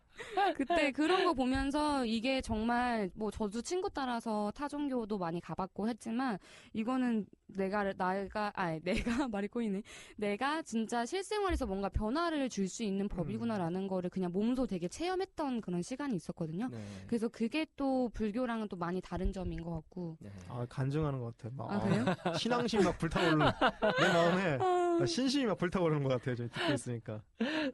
[0.56, 6.38] 그때 그런 거 보면서 이게 정말 뭐 저도 친구 따라서 타종교도 많이 가봤고 했지만
[6.72, 9.82] 이거는 내가 나가 아 내가 말이 꼬이네
[10.16, 15.82] 내가 진짜 실생활에서 뭔가 변화를 줄 수 있는 법이구나라는 거를 그냥 몸소 되게 체험했던 그런
[15.82, 16.68] 시간이 있었거든요.
[16.68, 16.78] 네.
[17.06, 20.16] 그래서 그게 또 불교랑은 또 많이 다른 점인 것 같고.
[20.20, 20.30] 네.
[20.48, 21.52] 아, 간증하는 것 같아요.
[21.56, 22.04] 막, 아 그래요?
[22.24, 23.46] 아, 신앙심이 막 불타오르는
[23.98, 26.34] 내 마음에 신심이 막 불타오르는 것 같아요.
[26.36, 27.20] 저희 듣고 있으니까.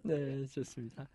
[0.03, 1.07] 네, 좋습니다.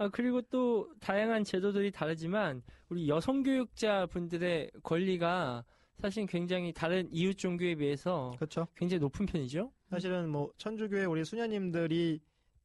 [0.00, 5.62] 아, 그리고 또 다양한 제도들이 다르지만 우리 여성 교육자 분들의 권리가
[5.98, 8.66] 사실 굉장히 다른 이웃 종교에 비해서 그렇죠.
[8.74, 9.70] 굉장히 높은 편이죠.
[9.90, 12.18] 사실은 뭐 천주교의 우리 수녀님들이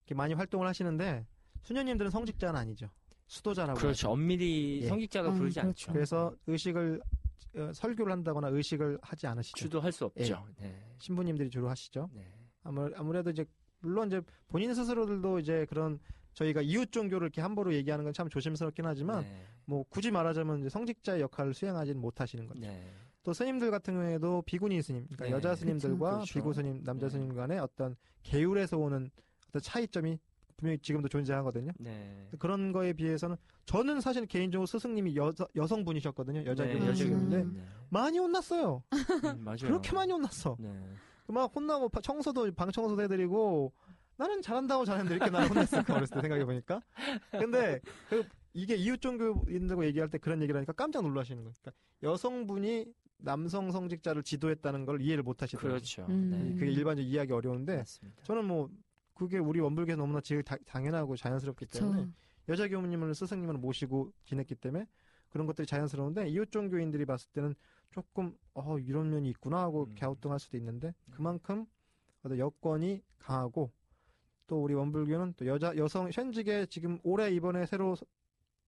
[0.05, 1.25] 이렇게 많이 활동을 하시는데
[1.63, 2.89] 수녀님들은 성직자는 아니죠.
[3.27, 3.79] 수도자라고.
[3.81, 4.11] 그렇죠.
[4.11, 4.87] 엄밀히 예.
[4.87, 5.67] 성직자가 음, 부르지 그렇죠.
[5.67, 5.91] 않죠.
[5.91, 7.01] 그래서 의식을
[7.57, 9.57] 어, 설교를 한다거나 의식을 하지 않으시죠.
[9.57, 10.47] 주도할 수 없죠.
[10.57, 10.73] 네.
[10.99, 12.09] 신부님들이 주로 하시죠.
[12.13, 12.31] 네.
[12.63, 13.43] 아무, 아무래도 이제
[13.79, 15.99] 물론 이제 본인 스스로들도 이제 그런
[16.35, 19.45] 저희가 이웃 종교를 이렇게 함부로 얘기하는 건 참 조심스럽긴 하지만 네.
[19.65, 22.61] 뭐 굳이 말하자면 이제 성직자의 역할을 수행하지는 못하시는 거죠.
[22.61, 22.93] 네.
[23.23, 26.33] 또 스님들 같은 경우에도 비구니 스님, 그러니까 네, 여자 스님들과 그렇죠.
[26.33, 27.13] 비구 스님, 남자 네.
[27.13, 29.09] 스님 간의 어떤 계율에서 오는
[29.49, 30.19] 어떤 차이점이
[30.57, 31.71] 분명히 지금도 존재하거든요.
[31.79, 32.29] 네.
[32.39, 36.45] 그런 거에 비해서는 저는 사실 개인적으로 스승님이 여, 여성분이셨거든요.
[36.45, 37.29] 여자 네, 교육 음.
[37.29, 37.45] 네.
[37.89, 38.83] 많이 혼났어요.
[38.93, 39.57] 음, 맞아요.
[39.63, 40.55] 그렇게 많이 혼났어.
[40.59, 40.69] 네.
[41.27, 43.73] 막 혼나고 바- 청소도 방 청소도 해드리고
[44.17, 46.81] 나는 잘한다고 잘했는데 이렇게 나를 혼냈을 까 어렸을 때 생각해 보니까.
[47.31, 51.53] 근데 그 이게 이웃 종교인들고 얘기할 때 그런 얘기를 하니까 깜짝 놀라시는 거예요.
[51.61, 52.85] 그러니까 여성분이
[53.17, 55.71] 남성 성직자를 지도했다는 걸 이해를 못 하시더라고요.
[55.73, 56.05] 그렇죠.
[56.09, 56.29] 음.
[56.31, 56.53] 네.
[56.59, 58.23] 그게 일반적으로 이해하기 어려운데 맞습니다.
[58.23, 58.69] 저는 뭐
[59.13, 64.55] 그게 우리 원불교에서 너무나 제일 다- 당연하고 자연스럽기 때문에 저 여자 교무님을 스승님을 모시고 지냈기
[64.55, 64.85] 때문에
[65.29, 67.55] 그런 것들이 자연스러운데 이웃 종교인들이 봤을 때는
[67.91, 69.95] 조금 어 이런 면이 있구나 하고 음.
[69.97, 71.65] 갸우뚱할 수도 있는데 그만큼
[72.23, 73.71] 어떤 여건이 강하고
[74.47, 77.95] 또 우리 원불교는 또 여자 여성 현직에 지금 올해 이번에 새로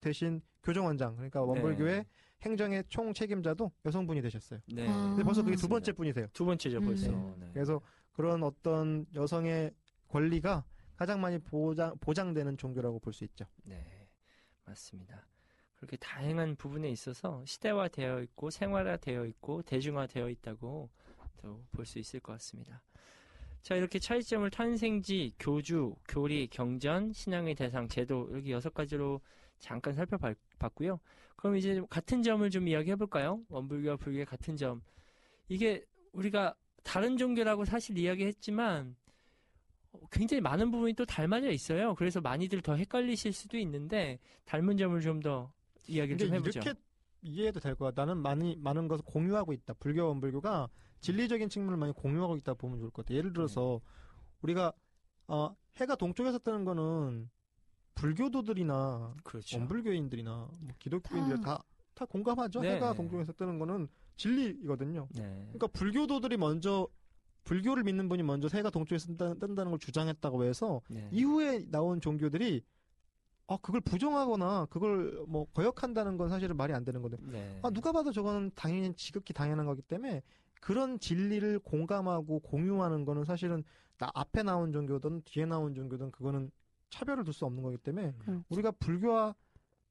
[0.00, 2.06] 되신 교정원장 그러니까 원불교의 네.
[2.42, 4.60] 행정의 총 책임자도 여성분이 되셨어요.
[4.72, 4.88] 네.
[4.88, 5.08] 아.
[5.10, 5.68] 근데 벌써 그게 두.
[5.68, 6.26] 번째 분이세요.
[6.32, 6.84] 두 번째죠, 음.
[6.86, 7.10] 벌써.
[7.10, 7.34] 네.
[7.38, 7.50] 네.
[7.52, 7.80] 그래서
[8.12, 9.72] 그런 어떤 여성의
[10.08, 10.64] 권리가
[10.96, 13.44] 가장 많이 보장 보장되는 종교라고 볼 수 있죠.
[13.64, 14.08] 네,
[14.64, 15.26] 맞습니다.
[15.76, 20.90] 그렇게 다양한 부분에 있어서 시대화되어 있고 생활화되어 있고 대중화되어 있다고
[21.70, 22.82] 볼수 있을 것 같습니다.
[23.62, 29.20] 자, 이렇게 차이점을 탄생지, 교주, 교리, 경전, 신앙의 대상, 제도 이렇게 여섯 가지로
[29.58, 31.00] 잠깐 살펴봤고요.
[31.36, 33.40] 그럼 이제 같은 점을 좀 이야기해 볼까요?
[33.48, 34.82] 원불교와 불교의 같은 점.
[35.48, 38.96] 이게 우리가 다른 종교라고 사실 이야기했지만
[39.92, 41.94] 어, 굉장히 많은 부분이 또 닮아져 있어요.
[41.94, 45.52] 그래서 많이들 더 헷갈리실 수도 있는데 닮은 점을 좀 더
[45.86, 46.60] 이야기를 좀 해보죠.
[46.60, 46.78] 이렇게
[47.22, 47.92] 이해해도 될 거야.
[47.94, 49.74] 나는 많이 많은 것을 공유하고 있다.
[49.74, 50.68] 불교 원불교가
[51.00, 53.14] 진리적인 측면을 많이 공유하고 있다 보면 좋을 것 같아.
[53.14, 53.80] 예를 들어서
[54.42, 54.72] 우리가
[55.28, 57.30] 어, 해가 동쪽에서 뜨는 거는
[57.94, 59.58] 불교도들이나 그렇죠.
[59.58, 60.30] 원불교인들이나
[60.60, 61.58] 뭐 기독교인들 다.
[61.58, 62.60] 다, 다 공감하죠.
[62.60, 62.76] 네.
[62.76, 65.08] 해가 동쪽에서 뜨는 거는 진리거든요.
[65.14, 65.22] 네.
[65.22, 66.86] 그러니까 불교도들이 먼저
[67.44, 71.08] 불교를 믿는 분이 먼저 해가 동쪽에서 뜬다, 뜬다 는 걸 주장했다고 해서 네.
[71.12, 72.62] 이후에 나온 종교들이
[73.46, 77.58] 아 그걸 부정하거나 그걸 뭐 거역한다는 건 사실은 말이 안 되는 건데 네.
[77.62, 80.22] 아 누가 봐도 저거는 당연히 지극히 당연한 거기 때문에
[80.60, 83.62] 그런 진리를 공감하고 공유하는 거는 사실은
[83.98, 86.50] 나 앞에 나온 종교든 뒤에 나온 종교든 그거는
[86.90, 88.44] 차별을 둘 수 없는 거기 때문에 음.
[88.48, 89.34] 우리가 불교와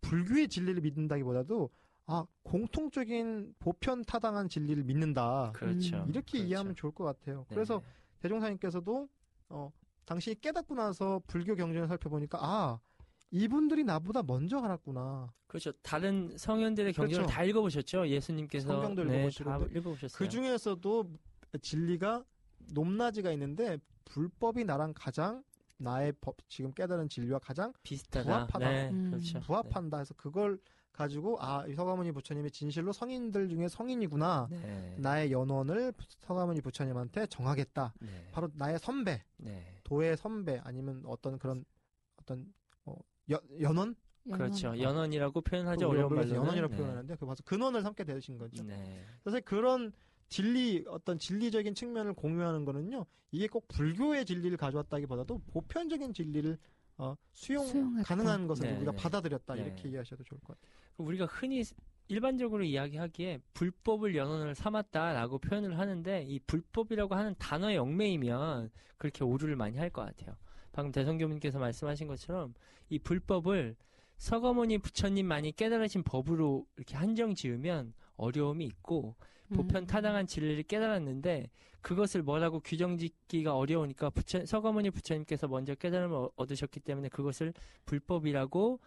[0.02, 1.70] 불교의 진리를 믿는다기보다도
[2.06, 5.98] 아 공통적인 보편 타당한 진리를 믿는다 그렇죠.
[5.98, 6.10] 음.
[6.10, 6.48] 이렇게 그렇죠.
[6.48, 7.46] 이해하면 좋을 것 같아요.
[7.50, 7.56] 네.
[7.56, 7.82] 그래서
[8.20, 9.10] 대종사님께서도
[9.50, 9.72] 어
[10.06, 12.80] 당신이 깨닫고 나서 불교 경전을 살펴보니까 아
[13.32, 15.34] 이분들이 나보다 먼저 알았구나.
[15.48, 15.72] 그렇죠.
[15.82, 17.34] 다른 성현들의 경전을 그렇죠.
[17.34, 18.08] 다 읽어보셨죠.
[18.08, 20.18] 예수님께서 성경도 네, 다 읽어보셨어요.
[20.18, 21.12] 그 중에서도
[21.62, 22.24] 진리가
[22.74, 25.44] 높낮이가 있는데 불법이 나랑 가장
[25.78, 28.26] 나의 법 지금 깨달은 진리와 가장 비슷하다.
[28.26, 28.70] 부합하다.
[28.70, 29.12] 네, 음.
[29.12, 29.40] 그렇죠.
[29.42, 30.60] 부합한다 해서 그걸
[30.92, 34.48] 가지고 아이 서가모니 부처님이 진실로 성인들 중에 성인이구나.
[34.50, 34.58] 네.
[34.58, 34.96] 네.
[34.98, 37.94] 나의 연원을 서가모니 부처님한테 정하겠다.
[38.00, 38.30] 네.
[38.32, 39.80] 바로 나의 선배, 네.
[39.84, 41.64] 도의 선배 아니면 어떤 그런
[42.18, 42.52] 어떤
[43.32, 43.96] 어, 연, 연원?
[44.32, 44.68] 그렇죠.
[44.68, 44.82] 연원.
[44.82, 45.88] 연원이라고 표현하죠.
[45.90, 46.36] 우리 어려운 말로.
[46.36, 48.64] 연원이라고 표현하는데 그 봐서 근원을 삼게 되신 거죠.
[48.64, 49.02] 네.
[49.24, 49.94] 사실 그런
[50.30, 56.58] 진리 어떤 진리적인 측면을 공유하는 거는요 이게 꼭 불교의 진리를 가져왔다기보다도 보편적인 진리를
[56.98, 58.04] 어, 수용 수용했다.
[58.04, 58.98] 가능한 것을 네, 우리가 네.
[58.98, 59.64] 받아들였다 네.
[59.64, 60.74] 이렇게 이해하셔도 좋을 것 같아요.
[60.96, 61.64] 그럼 우리가 흔히
[62.10, 69.78] 일반적으로 이야기하기에 불법을 연원을 삼았다라고 표현을 하는데 이 불법이라고 하는 단어의 얽매이면 그렇게 오류를 많이
[69.78, 70.36] 할 것 같아요.
[70.78, 72.54] 방금 대성교님께서 말씀하신 것처럼
[72.90, 73.76] 이 불법을
[74.18, 79.16] 서거모니 부처님만이 깨달으신 법으로 이렇게 한정 지으면 어려움이 있고
[79.56, 79.88] 보편 음.
[79.88, 81.50] 타당한 진리를 깨달았는데
[81.82, 87.54] 그것을 뭐라고 규정 짓기가 어려우니까 부처, 서가모니 부처님께서 먼저 깨달음을 어- 얻으셨기 때문에 그것을
[87.88, 88.80] 불법이라고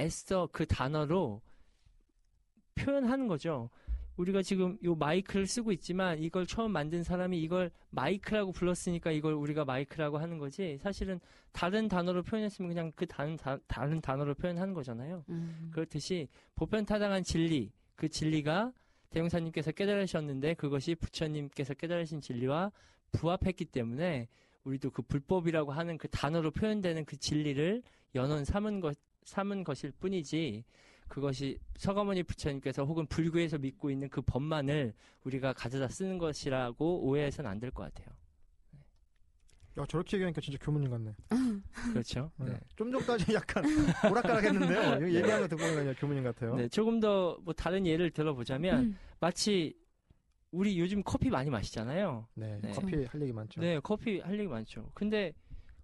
[0.00, 1.42] 애써 그 단어로
[2.74, 3.70] 표현하는 거죠.
[4.20, 9.64] 우리가 지금 요 마이크를 쓰고 있지만 이걸 처음 만든 사람이 이걸 마이크라고 불렀으니까 이걸 우리가
[9.64, 11.20] 마이크라고 하는 거지 사실은
[11.52, 15.24] 다른 단어로 표현했으면 그냥 그 다른, 다, 다른 단어로 표현하는 거잖아요.
[15.30, 15.70] 음.
[15.72, 18.72] 그렇듯이 보편타당한 진리, 그 진리가
[19.08, 22.70] 대용사님께서 깨달으셨는데 그것이 부처님께서 깨달으신 진리와
[23.12, 24.28] 부합했기 때문에
[24.64, 27.82] 우리도 그 불법이라고 하는 그 단어로 표현되는 그 진리를
[28.14, 30.64] 연원 삼은 것, 삼은 것일 뿐이지
[31.10, 34.94] 그것이 서가모니 부처님께서 혹은 불교에서 믿고 있는 그 법만을
[35.24, 38.14] 우리가 가져다 쓰는 것이라고 오해해서는 안 될 것 같아요.
[39.78, 41.14] 야 저렇게 얘기하니까 진짜 교무님 같네.
[41.92, 42.30] 그렇죠?
[42.38, 42.46] 네.
[42.46, 42.60] 네.
[42.76, 43.64] 좀 전까지 약간
[44.10, 44.96] 오락가락했는데요.
[44.98, 46.54] 이거 얘기하는 거 듣고 보니까 교무님 같아요.
[46.56, 48.98] 네, 조금 더 뭐 다른 예를 들어보자면 음.
[49.20, 49.74] 마치
[50.52, 52.26] 우리 요즘 커피 많이 마시잖아요.
[52.34, 52.70] 네, 네.
[52.72, 53.60] 커피 할 얘기 많죠.
[53.60, 54.90] 네, 커피 할 얘기 많죠.
[54.94, 55.32] 근데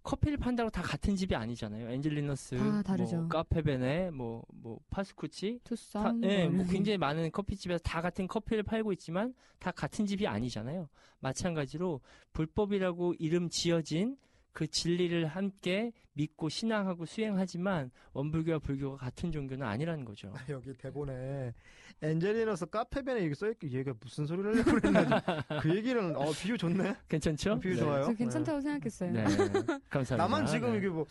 [0.06, 1.90] 커피를 판다고 다 같은 집이 아니잖아요.
[1.90, 3.16] 엔젤리너스, 다 다르죠.
[3.16, 6.22] 뭐 카페베네, 뭐, 뭐 파스쿠치, 다, 투썸.
[6.22, 10.88] 예, 뭐뭐 굉장히 많은 커피집에서 다 같은 커피를 팔고 있지만 다 같은 집이 아니잖아요.
[11.18, 12.00] 마찬가지로
[12.32, 14.16] 불법이라고 이름 지어진
[14.56, 20.32] 그 진리를 함께 믿고 신앙하고 수행하지만 원불교와 불교가 같은 종교는 아니라는 거죠.
[20.48, 21.52] 여기 대본에
[22.00, 25.20] 엔젤리너스 카페벤에 이게 써있기 얘가 무슨 소리를 하려고 그랬나
[25.60, 27.60] 그 얘기는 어 비유 좋네 괜찮죠?
[27.60, 27.80] 비유 네.
[27.80, 29.12] 좋아요 저 괜찮다고 생각했어요.
[29.12, 29.24] 네,
[29.90, 30.16] 감사합니다.
[30.16, 30.78] 나만 지금 네.
[30.78, 31.04] 이게 뭐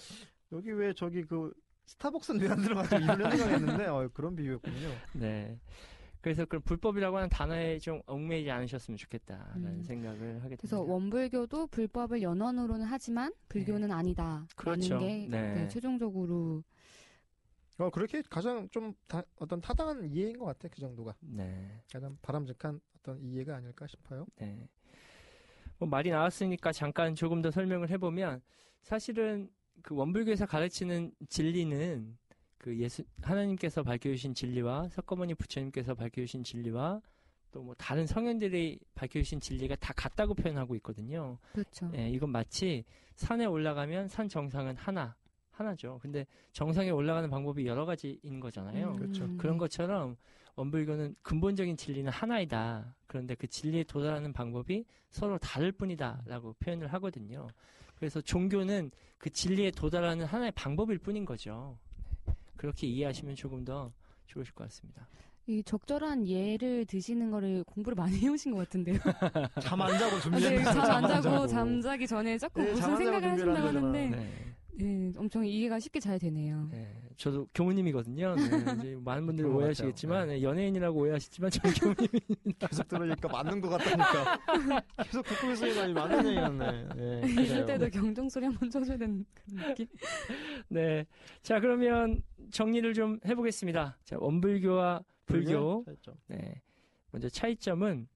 [0.52, 1.54] 여기 왜 저기 그
[1.86, 5.56] 스타벅스는 왜 안 들어가지고 이런 생각했는데 어, 그런 비유였군요 네.
[6.26, 9.84] 그래서 그럼 불법이라고 하는 단어에 좀 얽매이지 않으셨으면 좋겠다라는 음.
[9.84, 10.94] 생각을 하게 그래서 됩니다.
[10.94, 14.44] 원불교도 불법을 연원으로는 하지만 불교는 아니다.
[14.50, 14.56] 네.
[14.56, 14.96] 그렇죠.
[14.96, 15.54] 라는 게 네.
[15.54, 16.64] 네, 최종적으로
[17.78, 21.80] 어 그렇게 가장 좀 다- 어떤 타당한 이해인 것 같아 그 정도가 네.
[21.94, 24.68] 가장 바람직한 어떤 이해가 아닐까 싶어요 네.
[25.78, 28.42] 뭐 말이 나왔으니까 잠깐 조금 더 설명을 해보면
[28.82, 29.48] 사실은
[29.84, 32.18] 그 원불교에서 가르치는 진리는
[32.66, 37.00] 그 예수 하나님께서 밝혀주신 진리와 석가모니 부처님께서 밝혀주신 진리와
[37.52, 41.38] 또 뭐 다른 성현들이 밝혀주신 진리가 다 같다고 표현하고 있거든요.
[41.54, 41.92] 그렇죠.
[41.96, 42.84] 예, 이건 마치
[43.18, 45.16] 산에 올라가면 산 정상은 하나,
[45.52, 46.00] 하나죠.
[46.02, 48.94] 근데 정상에 올라가는 방법이 여러 가지인 거잖아요.
[48.94, 48.96] 음.
[48.98, 49.38] 그렇죠.
[49.38, 50.18] 그런 것처럼
[50.56, 52.96] 원불교는 근본적인 진리는 하나이다.
[53.06, 57.48] 그런데 그 진리에 도달하는 방법이 서로 다를 뿐이다라고 표현을 하거든요.
[57.94, 58.90] 그래서 종교는
[59.20, 61.78] 그 진리에 도달하는 하나의 방법일 뿐인 거죠.
[62.56, 62.58] 네.
[62.58, 63.92] 그렇게 이해하시면 조금 더
[64.28, 65.08] 좋으실 것 같습니다.
[65.48, 68.98] 이 적절한 예를 드시는 거를 공부를 많이 해오신 것 같은데요.
[69.62, 73.68] 잠 안 자고 네, 준비했는데 잠안 자고 잠자기 전에 자꾸 네, 무슨 잠안 생각을 하신다고.
[73.68, 74.45] 하는데 네.
[74.78, 76.68] 네, 엄청 이해가 쉽게 잘 되네요.
[76.72, 77.02] 네.
[77.18, 78.36] 저도 교무님이거든요.
[78.36, 78.44] 네.
[78.80, 80.28] 이제 많은 분들이 그런 것 오해하시겠지만.
[80.28, 82.20] 네, 연예인이라고 오해하시지만 저는 교무님이
[82.60, 84.40] 계속 들으니까 맞는 것 같다니까
[85.04, 87.66] 계속 듣고 있으니까 맞는 얘기였네 네, 이럴.
[87.66, 89.88] 때도 경종 소리 한번 쳐줘야 되는 그런 느낌.
[90.68, 91.06] 네.
[91.42, 92.22] 자, 그러면
[92.52, 93.98] 정리를 좀 해보겠습니다.
[94.04, 95.84] 자, 원불교와 불교.
[95.86, 96.16] 차이점.
[96.28, 96.62] 네.
[97.12, 98.08] 먼저 차이점은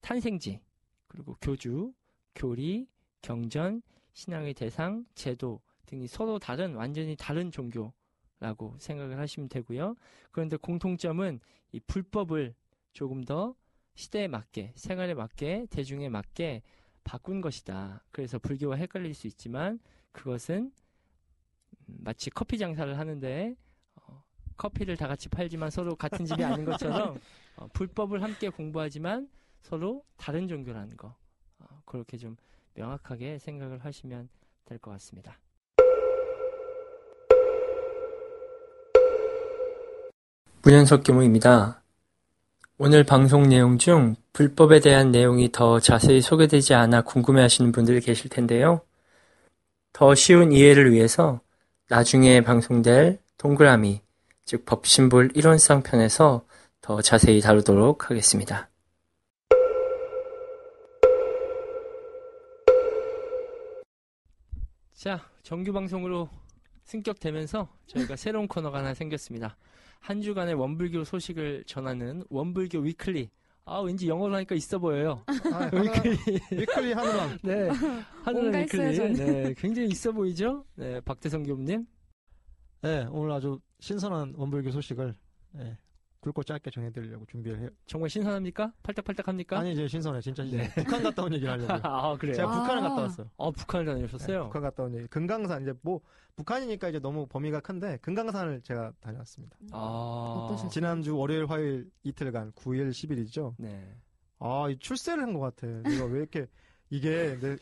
[0.00, 0.60] 탄생지,
[1.08, 1.92] 그리고 교주,
[2.36, 2.86] 교리,
[3.22, 3.82] 경전,
[4.16, 9.94] 신앙의 대상, 제도 등이 서로 다른 완전히 다른 종교라고 생각을 하시면 되고요.
[10.32, 11.38] 그런데 공통점은
[11.72, 12.54] 이 불법을
[12.94, 13.54] 조금 더
[13.94, 16.62] 시대에 맞게, 생활에 맞게, 대중에 맞게
[17.04, 18.02] 바꾼 것이다.
[18.10, 19.78] 그래서 불교와 헷갈릴 수 있지만
[20.12, 20.72] 그것은
[21.88, 23.54] 음, 마치 커피 장사를 하는데
[23.96, 24.24] 어,
[24.56, 27.20] 커피를 다 같이 팔지만 서로 같은 집이 아닌 것처럼
[27.56, 29.28] 어, 불법을 함께 공부하지만
[29.60, 31.14] 서로 다른 종교라는 거
[31.58, 32.34] 어, 그렇게 좀
[32.76, 34.28] 명확하게 생각을 하시면
[34.64, 35.38] 될 것 같습니다.
[40.62, 41.82] 문현석 교무입니다.
[42.78, 48.28] 오늘 방송 내용 중 불법에 대한 내용이 더 자세히 소개되지 않아 궁금해 하시는 분들이 계실
[48.28, 48.80] 텐데요.
[49.92, 51.40] 더 쉬운 이해를 위해서
[51.88, 54.02] 나중에 방송될 동그라미,
[54.44, 56.44] 즉 법신불 이론상 편에서
[56.80, 58.68] 더 자세히 다루도록 하겠습니다.
[64.96, 66.26] 자, 정규 방송으로
[66.84, 69.54] 승격되면서 저희가 새로운 코너가 하나 생겼습니다.
[70.00, 73.28] 한 주간의 원불교 소식을 전하는 원불교 위클리.
[73.66, 75.22] 아, 왠지 영어로 하니까 있어 보여요.
[75.26, 75.32] 아,
[75.68, 76.40] 한울안, weekly.
[76.52, 77.68] Weekly 한울안 네.
[78.24, 79.12] 한울안 뭔가 weekly.
[79.14, 79.54] 네.
[79.58, 80.64] 굉장히 있어 보이죠?
[80.76, 80.98] 네.
[81.02, 81.86] 박대성 교무님.
[82.80, 85.14] 네 오늘 아주 신선한 원불교 소식을
[85.52, 85.76] 네,
[86.26, 87.68] 굵고 짧게 전해드리려고 준비를 해요.
[87.86, 88.72] 정말 신선합니까?
[88.82, 89.58] 팔딱팔딱합니까?
[89.60, 90.68] 아니 이제 신선해 진짜 신선해.
[90.68, 90.74] 네.
[90.82, 91.78] 북한 갔다 온 얘기를 하려고요.
[91.84, 92.34] 아 그래요.
[92.34, 92.60] 제가 아.
[92.60, 93.30] 북한을 갔다 왔어요.
[93.36, 94.44] 어 북한을 네, 다녀오셨어요?
[94.44, 95.06] 북한 갔다 온 얘기.
[95.06, 96.00] 금강산 이제 뭐
[96.34, 99.56] 북한이니까 이제 너무 범위가 큰데 금강산을 제가 다녀왔습니다.
[99.72, 100.56] 아?
[100.70, 103.54] 지난주 월요일 화요일 이틀간 9일 10일이죠.
[103.58, 103.96] 네.
[104.40, 105.66] 아, 이 출세를 한 것 같아.
[105.66, 106.46] 내가 왜 이렇게
[106.90, 107.58] 이게 내그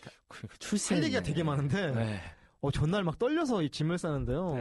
[0.58, 0.94] 출세.
[0.94, 2.20] 할 얘기가 되게 많은데 네.
[2.62, 4.54] 어 전날 막 떨려서 이 짐을 싸는데요.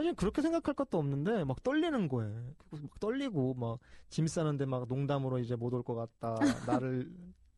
[0.00, 0.04] 네.
[0.04, 2.54] 사실 그렇게 생각할 것도 없는데 막 떨리는 거예요.
[2.70, 3.78] 막 떨리고 막
[4.10, 6.34] 짐 싸는데 막 농담으로 이제 못 올 것 같다.
[6.66, 7.10] 나를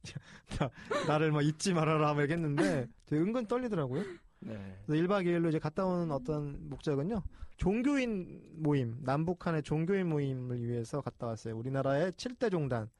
[1.08, 4.02] 나, 를막 잊지 말아라 막 얘기했는데 되게 은근 떨리더라고요.
[4.40, 4.76] 네.
[4.84, 7.22] 그래서 1박 2일로 이제 갔다 온 어떤 목적은요.
[7.56, 11.56] 종교인 모임, 남북한의 종교인 모임을 위해서 갔다 왔어요.
[11.56, 12.90] 우리나라의 7대 종단,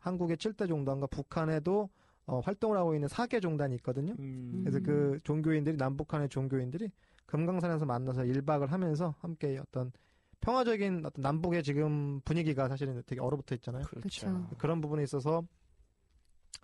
[0.00, 1.88] 한국의 7대 종단과 북한에도
[2.26, 4.14] 어, 활동을 하고 있는 4개 종단이 있거든요.
[4.18, 4.62] 음.
[4.64, 6.90] 그래서 그 종교인들이 남북한의 종교인들이
[7.28, 9.92] 금강산에서 만나서 1박을 하면서 함께 어떤
[10.40, 13.84] 평화적인 어떤 남북의 지금 분위기가 사실은 되게 얼어붙어 있잖아요.
[13.84, 14.26] 그렇죠.
[14.26, 14.48] 그쵸.
[14.58, 15.42] 그런 부분에 있어서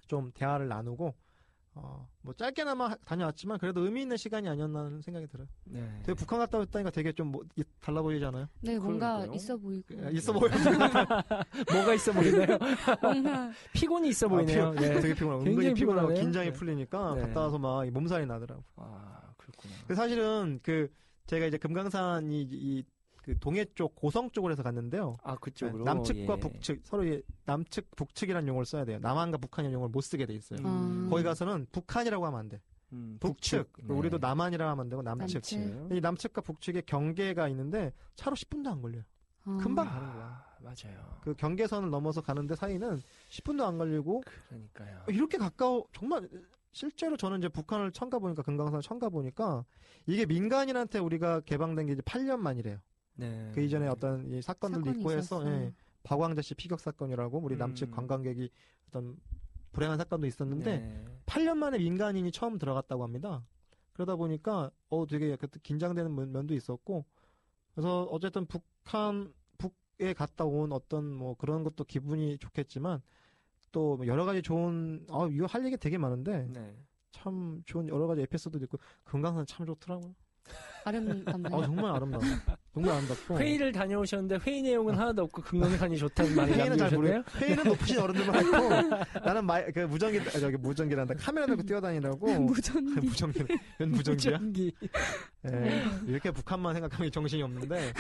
[0.07, 1.15] 좀 대화를 나누고
[1.77, 5.49] 어, 뭐 짧게나마 하- 다녀왔지만 그래도 의미 있는 시간이 아니었나 하는 생각이 들어요.
[5.65, 5.81] 네.
[6.05, 8.47] 되게 북한 갔다 왔다니까 되게 좀 뭐, 이- 달라 보이지 않아요?
[8.61, 9.35] 네, 뭔가 그러니까요.
[9.35, 9.85] 있어 보이고.
[10.07, 10.51] 아, 있어 보여요.
[11.75, 12.59] 뭐가 있어 보이네요.
[13.03, 14.71] 뭔가 피곤이 있어 아, 보이네요.
[14.71, 15.01] 피- 네.
[15.01, 16.15] 되게 피곤하고 굉장히 은근히 피곤하고.
[16.15, 16.53] 긴장이 네.
[16.53, 17.21] 풀리니까 네.
[17.23, 18.63] 갔다 와서 막 몸살이 나더라고.
[18.77, 19.21] 아
[19.57, 19.75] 그렇구나.
[19.81, 20.91] 근데 사실은 그
[21.27, 22.85] 제가 이제 금강산이 이,
[23.23, 25.17] 그 동해 쪽 고성 쪽으로 해서 갔는데요.
[25.23, 25.85] 아 그쪽으로.
[25.85, 26.41] 남측과 예.
[26.41, 28.99] 북측 서로 이 남측 북측이라는 용어를 써야 돼요.
[29.01, 30.61] 남한과 북한이라는 용어를 못 쓰게 돼 있어요.
[30.61, 31.09] 음.
[31.09, 32.61] 거기 가서는 북한이라고 하면 안 돼.
[32.93, 33.73] 음, 북측.
[33.83, 33.95] 네.
[33.95, 35.35] 우리도 남한이라고 하면 안 되고 남측.
[35.43, 35.97] 남측.
[35.97, 39.03] 이 남측과 북측의 경계가 있는데 차로 10분도 안 걸려요.
[39.47, 39.57] 어.
[39.61, 40.45] 금방 아, 가는 거야.
[40.61, 41.19] 맞아요.
[41.23, 43.01] 그 경계선을 넘어서 가는데 사이는
[43.31, 45.03] 10분도 안 걸리고 그러니까요.
[45.09, 46.29] 이렇게 가까워 정말
[46.75, 49.65] 실제로 저는 이제 북한을 처음 가보니까 금강산을 처음 가보니까
[50.07, 52.79] 이게 민간인한테 우리가 개방된 게 이제 8년 만이래요.
[53.15, 53.53] 네.
[53.55, 55.49] 그 이전에 어떤 이 사건들도 있고 해서 있었어요.
[55.49, 55.73] 예,
[56.03, 57.95] 박광재 씨 피격 사건이라고 우리 남측 음.
[57.95, 58.51] 관광객이
[58.89, 59.17] 어떤
[59.71, 61.05] 불행한 사건도 있었는데 네.
[61.27, 63.47] 8년 만에 민간인이 처음 들어갔다고 합니다.
[63.93, 67.05] 그러다 보니까 어 되게 약간 긴장되는 면- 면도 있었고
[67.73, 73.01] 그래서 어쨌든 북한 북에 갔다 온 어떤 뭐 그런 것도 기분이 좋겠지만
[73.75, 76.75] 또뭐 여러 가지 좋은 아 이거 할 얘기 되게 많은데 네.
[77.11, 80.15] 참 좋은 여러 가지 에피소드도 있고 금강산 참 좋더라고요.
[80.85, 81.57] 아름답나요?
[81.57, 82.23] 아 정말 아름다워.
[82.75, 83.39] 정말 아름답고.
[83.39, 87.23] 회의를 다녀오셨는데 회의 내용은 하나도 없고 금강산이 좋다는 말을 회의는 잘 남겨주셨네요.
[87.23, 87.39] 모르.
[87.39, 93.01] 회의는 높으신 어른들만 했고 나는 마, 그 무전기 아, 저기 무전기란다 카메라 들고 뛰어다니라고 무전기.
[93.07, 93.45] 무전기
[93.81, 94.33] 웬 무전기야?
[94.33, 94.73] 무전기.
[95.51, 97.93] 예, 이렇게 북한만 생각하면 정신이 없는데.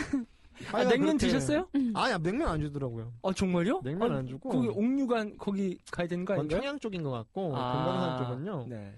[0.72, 1.68] 아, 냉면 그렇게- 드셨어요?
[1.94, 3.12] 아니 냉면 안 주더라고요.
[3.22, 3.80] 아 정말요?
[3.82, 4.48] 냉면 아, 안 주고.
[4.50, 6.61] 거기 옥류관 거기 가야 되는 거 아닌가요?
[6.61, 8.66] 청양 쪽인 것 같고 아, 금강산 쪽은요.
[8.68, 8.94] 네.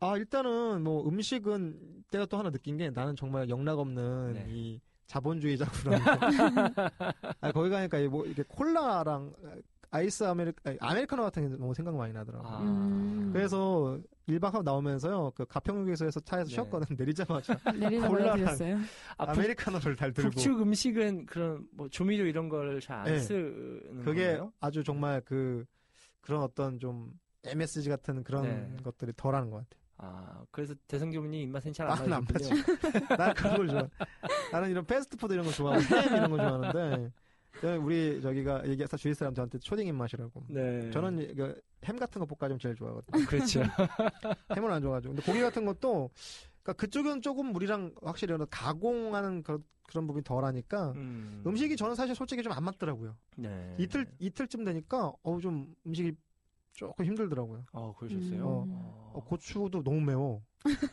[0.00, 4.46] 아 일단은 뭐 음식은 내가 또 하나 느낀 게 나는 정말 영락 없는 네.
[4.48, 5.98] 이 자본주의자구나.
[7.40, 9.32] 아, 거기 가니까 이뭐 이렇게 콜라랑
[9.92, 12.48] 아이스 아메리 아메리카노 같은 게 너무 생각 많이 나더라고.
[12.48, 12.62] 아.
[12.62, 13.30] 음.
[13.30, 15.32] 그래서 1박 하고 나오면서요.
[15.34, 16.54] 그 가평역에서에서 차에서 네.
[16.54, 16.96] 쉬었거든.
[16.96, 17.54] 내리자마자
[18.08, 18.46] 콜라랑.
[19.18, 20.30] 아, 북, 아메리카노를 달 들고.
[20.30, 23.18] 북측 음식은 그런 뭐 조미료 이런 걸잘안 네.
[23.18, 24.52] 쓰는 그게 건가요?
[24.60, 25.64] 아주 정말 그
[26.22, 27.12] 그런 어떤 좀
[27.44, 28.76] MSG 같은 그런 네.
[28.82, 29.82] 것들이 덜하는 것 같아.
[29.98, 32.62] 아 그래서 대성교수님 입맛엔 잘안 나는 안 맞으시군요.
[33.18, 33.88] 난 그런 걸 좋아.
[34.50, 37.12] 나는 이런 패스트푸드 이런 거 좋아하고 햄 이런 거 좋아하는데
[37.68, 40.44] 우리 저기가 얘기해서 주위 사람 저한테 초딩 입맛이라고.
[40.48, 40.90] 네.
[40.90, 41.54] 저는 이거
[41.84, 43.26] 햄 같은 거 볶아주면 제일 좋아하거든요.
[43.26, 43.60] 그렇죠.
[44.56, 45.14] 햄은 안 좋아가지고.
[45.14, 46.10] 근데 고기 같은 것도
[46.62, 51.42] 그러니까 그쪽은 조금 우리랑 확실히 가공하는 그런, 그런 부분이 덜하니까 음.
[51.44, 51.56] 음.
[51.56, 53.16] 식이 저는 사실 솔직히 좀 안 맞더라고요.
[53.36, 53.76] 네.
[53.78, 56.12] 이틀 이틀쯤 되니까 어우 좀 음식이
[56.72, 57.64] 조금 힘들더라고요.
[57.72, 58.46] 어 그러셨어요.
[58.46, 58.62] 어.
[58.64, 58.72] 음.
[59.14, 60.42] 어, 고추도 너무 매워.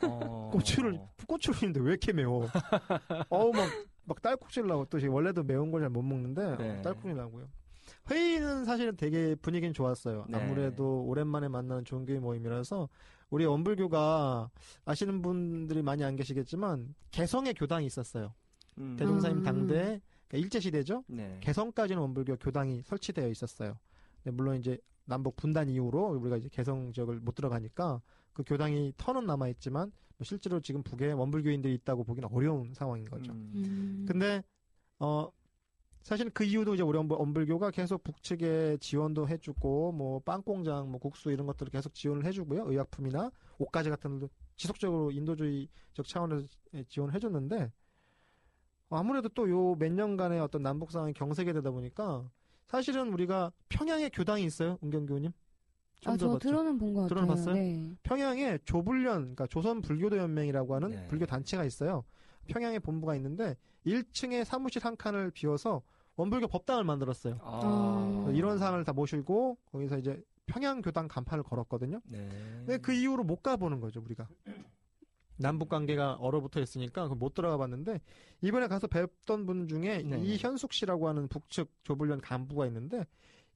[0.04, 0.50] 어.
[0.52, 2.48] 고추를 고추를 했는데 왜 이렇게 매워?
[3.30, 3.70] 어우 막
[4.06, 6.80] 막 딸꾹질 나고 또 지금 원래도 매운 걸 잘 못 먹는데 네.
[6.80, 7.48] 어, 딸꾹질 나고요.
[8.10, 10.26] 회의는 사실은 되게 분위기는 좋았어요.
[10.30, 10.38] 네.
[10.38, 12.90] 아무래도 오랜만에 만나는 종교의 모임이라서
[13.30, 14.50] 우리 원불교가
[14.86, 18.34] 아시는 분들이 많이 안 계시겠지만 개성의 교당이 있었어요.
[18.80, 18.96] 음.
[18.98, 19.44] 대종사님 음.
[19.44, 20.02] 당대
[20.34, 21.04] 일제 시대죠.
[21.08, 21.38] 네.
[21.42, 23.78] 개성까지는 원불교 교당이 설치되어 있었어요.
[24.24, 28.02] 근데 물론 이제 남북 분단 이후로 우리가 이제 개성 지역을 못 들어가니까
[28.34, 33.32] 그 교당이 터는 남아 있지만 뭐 실제로 지금 북에 원불교인들이 있다고 보기는 어려운 상황인 거죠.
[33.32, 33.52] 음.
[33.56, 34.06] 음.
[34.08, 34.44] 근데
[35.00, 35.30] 어
[36.02, 41.32] 사실 그 이후도 이제 우리 원불- 원불교가 계속 북측에 지원도 해주고 뭐 빵공장, 뭐 국수
[41.32, 42.70] 이런 것들을 계속 지원을 해주고요.
[42.70, 46.48] 의약품이나 옷가지 같은 것도 지속적으로 인도주의적 차원에서
[46.88, 47.72] 지원을 해줬는데
[48.90, 52.30] 어, 아무래도 또 요 몇 년간의 어떤 남북 상황이 경색이 되다 보니까
[52.68, 55.32] 사실은 우리가 평양에 교당이 있어요, 은경 교우님.
[56.06, 56.38] 아, 저?
[56.40, 57.16] 들어는 본 것 같아요.
[57.26, 57.56] 들어봤어요?
[57.56, 57.92] 네.
[58.04, 61.08] 평양에 조불련, 그러니까 조선 불교도 연맹이라고 하는 네.
[61.08, 62.04] 불교 단체가 있어요.
[62.48, 65.82] 평양에 본부가 있는데 1층에 사무실 한 칸을 비워서
[66.16, 67.40] 원불교 법당을 만들었어요.
[67.42, 68.26] 아.
[68.28, 68.36] 음.
[68.36, 72.02] 이런 상을 다 모시고 거기서 이제 평양 교당 간판을 걸었거든요.
[72.06, 72.28] 네.
[72.66, 74.28] 근데 그 이후로 못 가보는 거죠 우리가.
[75.38, 78.02] 남북 관계가 얼어붙어 있으니까 그못 들어가 봤는데
[78.42, 80.20] 이번에 가서 뵙던 분 중에 네.
[80.20, 83.06] 이현숙 씨라고 하는 북측 조불련 간부가 있는데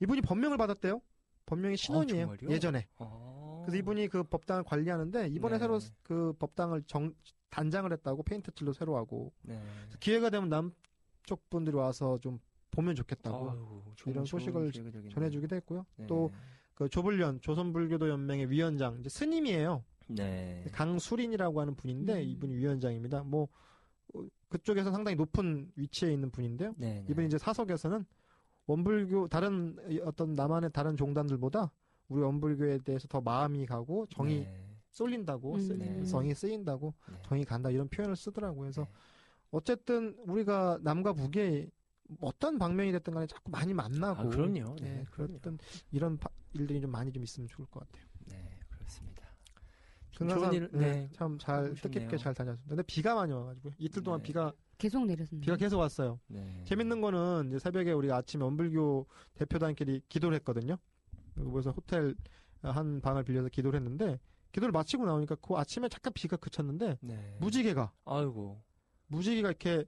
[0.02, 1.02] 이분이 법명을 받았대요.
[1.46, 2.26] 법명이 신원이에요.
[2.38, 2.50] 정말요?
[2.56, 2.88] 예전에.
[2.98, 3.62] 아.
[3.66, 5.60] 그래서 이분이 그 법당을 관리하는데 이번에 네.
[5.60, 7.14] 새로 그 법당을 정
[7.50, 9.62] 단장을 했다고 페인트 칠로 새로 하고 네.
[10.00, 12.39] 기회가 되면 남쪽 분들이 와서 좀
[12.72, 14.72] 보면 좋겠다고 아유, 좋은- 이런 소식을.
[15.12, 15.86] 전해주기도 했고요.
[15.98, 16.08] 네.
[16.08, 19.84] 또그 조불련 조선불교도 연맹의 위원장 이제 스님이에요.
[20.08, 20.66] 네.
[20.74, 22.28] 강수린이라고 하는 분인데 음.
[22.28, 23.24] 이분이 위원장입니다.
[23.24, 23.48] 뭐
[24.16, 26.74] 어, 그쪽에서 상당히 높은 위치에 있는 분인데요.
[26.78, 27.06] 네.
[27.10, 28.06] 이분이 이제 사석에서는
[28.68, 31.72] 원불교 다른 어떤 남한의 다른 종단들보다
[32.07, 34.70] 우리 원불교에 대해서 더 마음이 가고 정이 네.
[34.91, 35.59] 쏠린다고 음.
[35.59, 36.05] 쓰- 네.
[36.05, 37.16] 성이 쓰인다고 네.
[37.24, 38.61] 정이 간다 이런 표현을 쓰더라고요.
[38.61, 38.88] 그래서 네.
[39.51, 41.70] 어쨌든 우리가 남과 북에
[42.20, 44.76] 어떤 방면이 됐든 간에 자꾸 많이 만나고 아, 그럼요.
[44.82, 45.03] 네, 네.
[45.11, 45.57] 그랬던
[45.91, 48.05] 이런 바- 일들이 좀 많이 좀 있으면 좋을 것 같아요.
[48.28, 49.24] 네, 그렇습니다.
[50.51, 51.09] 일, 네, 네.
[51.14, 51.74] 참잘.
[51.74, 52.70] 뜻깊게 잘 다녔습니다.
[52.70, 54.24] 근데 비가 많이 와가지고 이틀 동안 네.
[54.28, 54.53] 비가
[54.84, 55.45] 계속 내렸습니다.
[55.45, 56.19] 비가 계속 왔어요.
[56.27, 56.61] 네.
[56.65, 60.77] 재밌는 거는 이제 새벽에 우리가 아침에 원불교 대표단끼리 기도를 했거든요.
[61.36, 62.15] 그래서 호텔
[62.61, 64.19] 한 방을 빌려서 기도를 했는데
[64.51, 67.38] 기도를 마치고 나오니까 그 아침에 잠깐 비가 그쳤는데 네.
[67.39, 68.61] 무지개가 아이고.
[69.07, 69.86] 무지개가 이렇게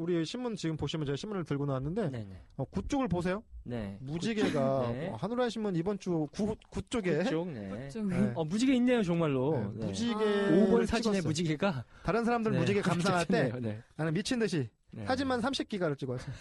[0.00, 2.42] 우리 신문 지금 보시면 제가 신문을 들고 나왔는데 네, 네.
[2.56, 3.42] 어, 구 쪽을 보세요.
[3.64, 3.98] 네.
[4.00, 5.08] 무지개가 네.
[5.10, 7.88] 어, 한우라 신문 이번 주 구, 구 쪽에 그쪽, 네.
[7.90, 8.32] 좀 네.
[8.34, 9.58] 어, 무지개 있네요, 정말로.
[9.58, 9.86] 네, 네.
[9.86, 10.50] 무지개 아.
[10.50, 13.52] 5번 사진에 무지개가 다른 사람들 네, 무지개 감상할 때.
[13.60, 13.82] 네.
[13.96, 15.04] 나는 미친 듯이 네.
[15.04, 16.32] 사진만 30기가를 찍었어.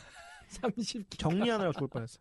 [0.47, 1.09] 30.
[1.17, 2.19] 정리하느라 죽을 뻔했어.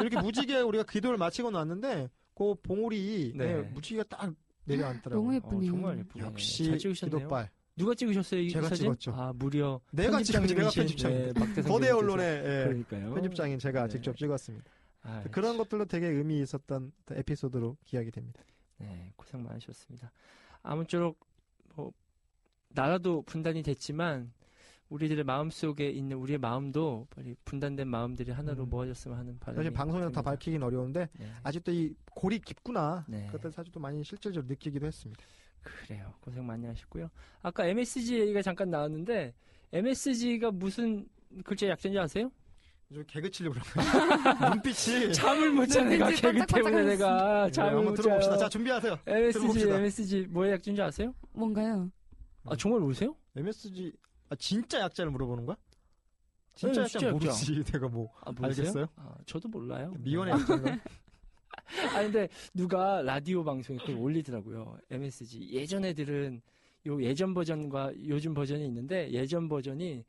[0.00, 3.54] 이렇게 무지개 우리가 기도를 마치고 나왔는데 그 봉우리 네.
[3.54, 5.22] 네, 무지개가 딱 내려앉더라고요.
[5.22, 5.70] 너무 어, 예쁘네요.
[5.70, 6.26] 정말 예쁘네요.
[6.26, 6.76] 역시.
[6.76, 7.50] 기도빨.
[7.76, 8.84] 누가 찍으셨어요, 이 제가 사진?
[8.84, 9.12] 찍었죠.
[9.14, 11.26] 아, 무려 내가 찍었지, 내가 편집장이에요.
[11.26, 11.90] 네, 박대성 거대.
[11.90, 13.14] 언론의 예, 그러니까요.
[13.14, 13.88] 편집장인 제가 네.
[13.88, 14.70] 직접 찍었습니다.
[15.02, 18.42] 아, 그런 것들로 되게 의미 있었던 에피소드로 기억이 됩니다.
[18.78, 20.12] 네, 고생 많으셨습니다.
[20.62, 21.18] 아무쪼록
[21.74, 21.92] 뭐
[22.68, 24.32] 나라도 분단이 됐지만
[24.88, 28.70] 우리들의 마음 속에 있는 우리의 마음도 빨리 분단된 마음들이 하나로 음.
[28.70, 30.22] 모아졌으면 하는 바람이 사실 방송에서 다.
[30.22, 31.26] 밝히긴 어려운데 네.
[31.42, 33.04] 아직도 이 골이 깊구나.
[33.08, 33.26] 네.
[33.26, 35.22] 그것들 사실 또 많이 실질적으로 느끼기도 했습니다.
[35.64, 36.12] 그래요.
[36.20, 37.10] 고생 많이 하셨고요.
[37.42, 39.34] 아까 MSG 얘기가 잠깐 나왔는데
[39.72, 41.08] MSG가 무슨
[41.44, 42.30] 글자 약자인지 아세요?
[42.92, 43.64] 좀 개그 치려고 그런
[44.52, 46.82] 눈빛이 잠을 못 자 내가 눈빛이 개그 때문에.
[46.84, 48.36] 내가 네, 잠을 한번 못 들어봅시다.
[48.36, 48.38] 자요.
[48.44, 48.98] 자 준비하세요.
[49.06, 49.76] MSG 들어봅시다.
[49.78, 51.14] MSG 뭐의 약자인지 아세요?
[51.32, 51.90] 뭔가요?
[52.44, 53.16] 아 정말 모르세요?
[53.36, 53.92] MSG
[54.28, 55.56] 아, 진짜 약자를 물어보는 거야?
[56.54, 57.64] 진짜 네, 약자 진짜 모르지.
[57.72, 58.32] 내가 뭐 아?
[58.42, 58.86] 알겠어요?
[58.96, 59.92] 아, 저도 몰라요.
[59.98, 60.78] 미원의 약자인가?
[61.94, 64.78] 아 근데 누가 라디오 방송에 그걸 올리더라고요.
[64.90, 65.50] MSG.
[65.52, 66.42] 예전 애들은
[66.86, 70.04] 요 예전 버전과 요즘 버전이 있는데 예전 버전이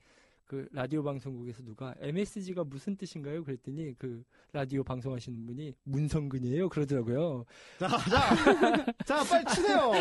[0.46, 3.44] 그 라디오 방송국에서 누가 MSG가 무슨 뜻인가요?
[3.44, 4.24] 그랬더니 그
[4.54, 6.70] 라디오 방송하시는 분이 문성근이에요.
[6.70, 7.46] 그러더라고요.
[7.80, 9.92] 자, 자, 자, 빨리 치세요.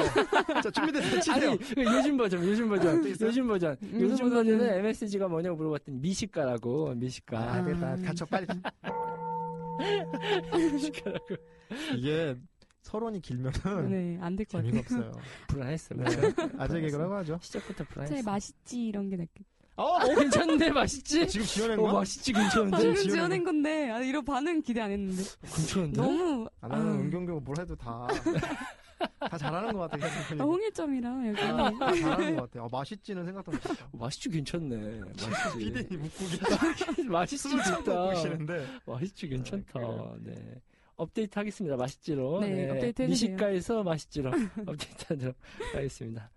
[0.62, 1.20] 자, 준비됐어요.
[1.20, 1.50] 치세요.
[1.50, 3.28] 아니 그 요즘 버전, 요즘 버전, 또 있어요?
[3.28, 7.38] 요즘 버전, 음, 요즘 버전은 MSG가 뭐냐고 물어봤더니 미식가라고 미식가.
[7.38, 7.96] 아, 됐다.
[7.96, 8.46] 갇혀 빨리.
[10.72, 11.26] 미식가라고
[11.96, 12.36] 이게
[12.82, 15.08] 서론이 길면은 네, 안 될것 재미가 같아요.
[15.08, 15.22] 없어요.
[15.48, 16.02] 불안했어요.
[16.02, 16.48] 네.
[16.58, 17.38] 아재 개그라고 하죠.
[17.40, 18.22] 시작부터 제 불안했어요.
[18.24, 19.46] 맛있지 이런 게 낫겠.
[19.76, 21.26] 어, 어 괜찮은데 맛있지?
[21.26, 21.92] 지금 지어낸 어 거야?
[21.94, 26.00] 맛있지 괜찮은데 지금 지어낸 지어낸 건데 아, 이런 반응 기대 안 했는데 괜찮은데?
[26.00, 28.06] 너무 아, 나는 아, 은경경 뭘 해도 다,
[29.20, 29.96] 다 잘하는 것 같아.
[29.98, 32.64] 계속 아, 홍일점이라 여기 아, 다 잘하는 것 같아.
[32.64, 33.84] 아, 맛있지는 생각도 못 했어.
[33.92, 35.00] 맛있지 괜찮네.
[35.00, 35.58] 맛있지.
[35.58, 36.56] 피디님 웃고 계시다.
[37.08, 38.16] 맛있지 진짜.
[38.86, 39.72] 맛있지 괜찮다.
[39.72, 40.16] 그래요.
[40.20, 40.60] 네.
[40.96, 41.76] 업데이트 하겠습니다.
[41.76, 42.40] 맛있지로.
[42.40, 43.08] 네, 업데이트 해주세요.
[43.08, 44.30] 미식가에서 맛있지로
[44.66, 45.36] 업데이트 하도록
[45.74, 46.30] 하겠습니다.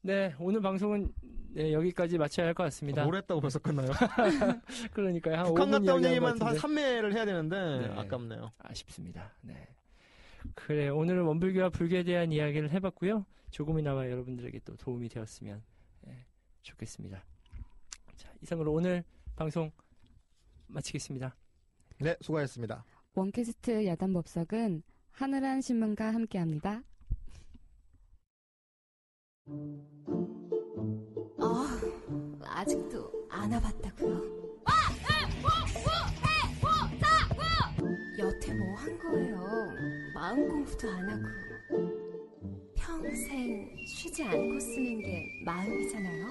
[0.00, 1.12] 네, 오늘 방송은
[1.54, 3.04] 네, 여기까지 마쳐야 할 것 같습니다.
[3.04, 3.88] 뭘 했다고 벌써 끝나요?
[4.92, 5.36] 그러니까요.
[5.36, 7.56] 한 북한 5분 갔다 온 얘기만 것한 같은데 3매를 해야 되는데,
[7.88, 7.94] 네.
[8.00, 8.52] 아깝네요.
[8.58, 9.32] 아쉽습니다.
[9.42, 9.66] 네.
[10.54, 13.26] 그래, 오늘은 원불교와 불교에 대한 이야기를 해봤고요.
[13.50, 15.62] 조금이나마 여러분들에게 또 도움이 되었으면
[16.08, 16.26] 예,
[16.62, 17.24] 좋겠습니다.
[18.16, 19.04] 자, 이상으로 오늘
[19.36, 19.70] 방송
[20.66, 21.36] 마치겠습니다.
[22.00, 22.84] 네, 수고하셨습니다.
[23.14, 24.82] 원캐스트 야단 법석은
[25.12, 26.82] 하늘한 신문과 함께합니다.
[31.38, 31.66] 어,
[32.42, 34.44] 아직도 안 와봤다고요?
[35.74, 35.93] 여태
[40.34, 41.22] 마음 공부도 안 하고
[42.74, 46.26] 평생 쉬지 않고 쓰는 게 마음이잖아요.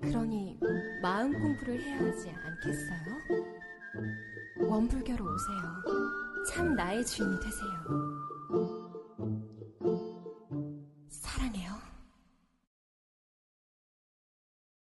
[0.00, 0.56] 그러니
[1.02, 3.48] 마음 공부를 해야 하지 않겠어요?
[4.60, 6.44] 원불교로 오세요.
[6.48, 7.70] 참 나의 주인이 되세요.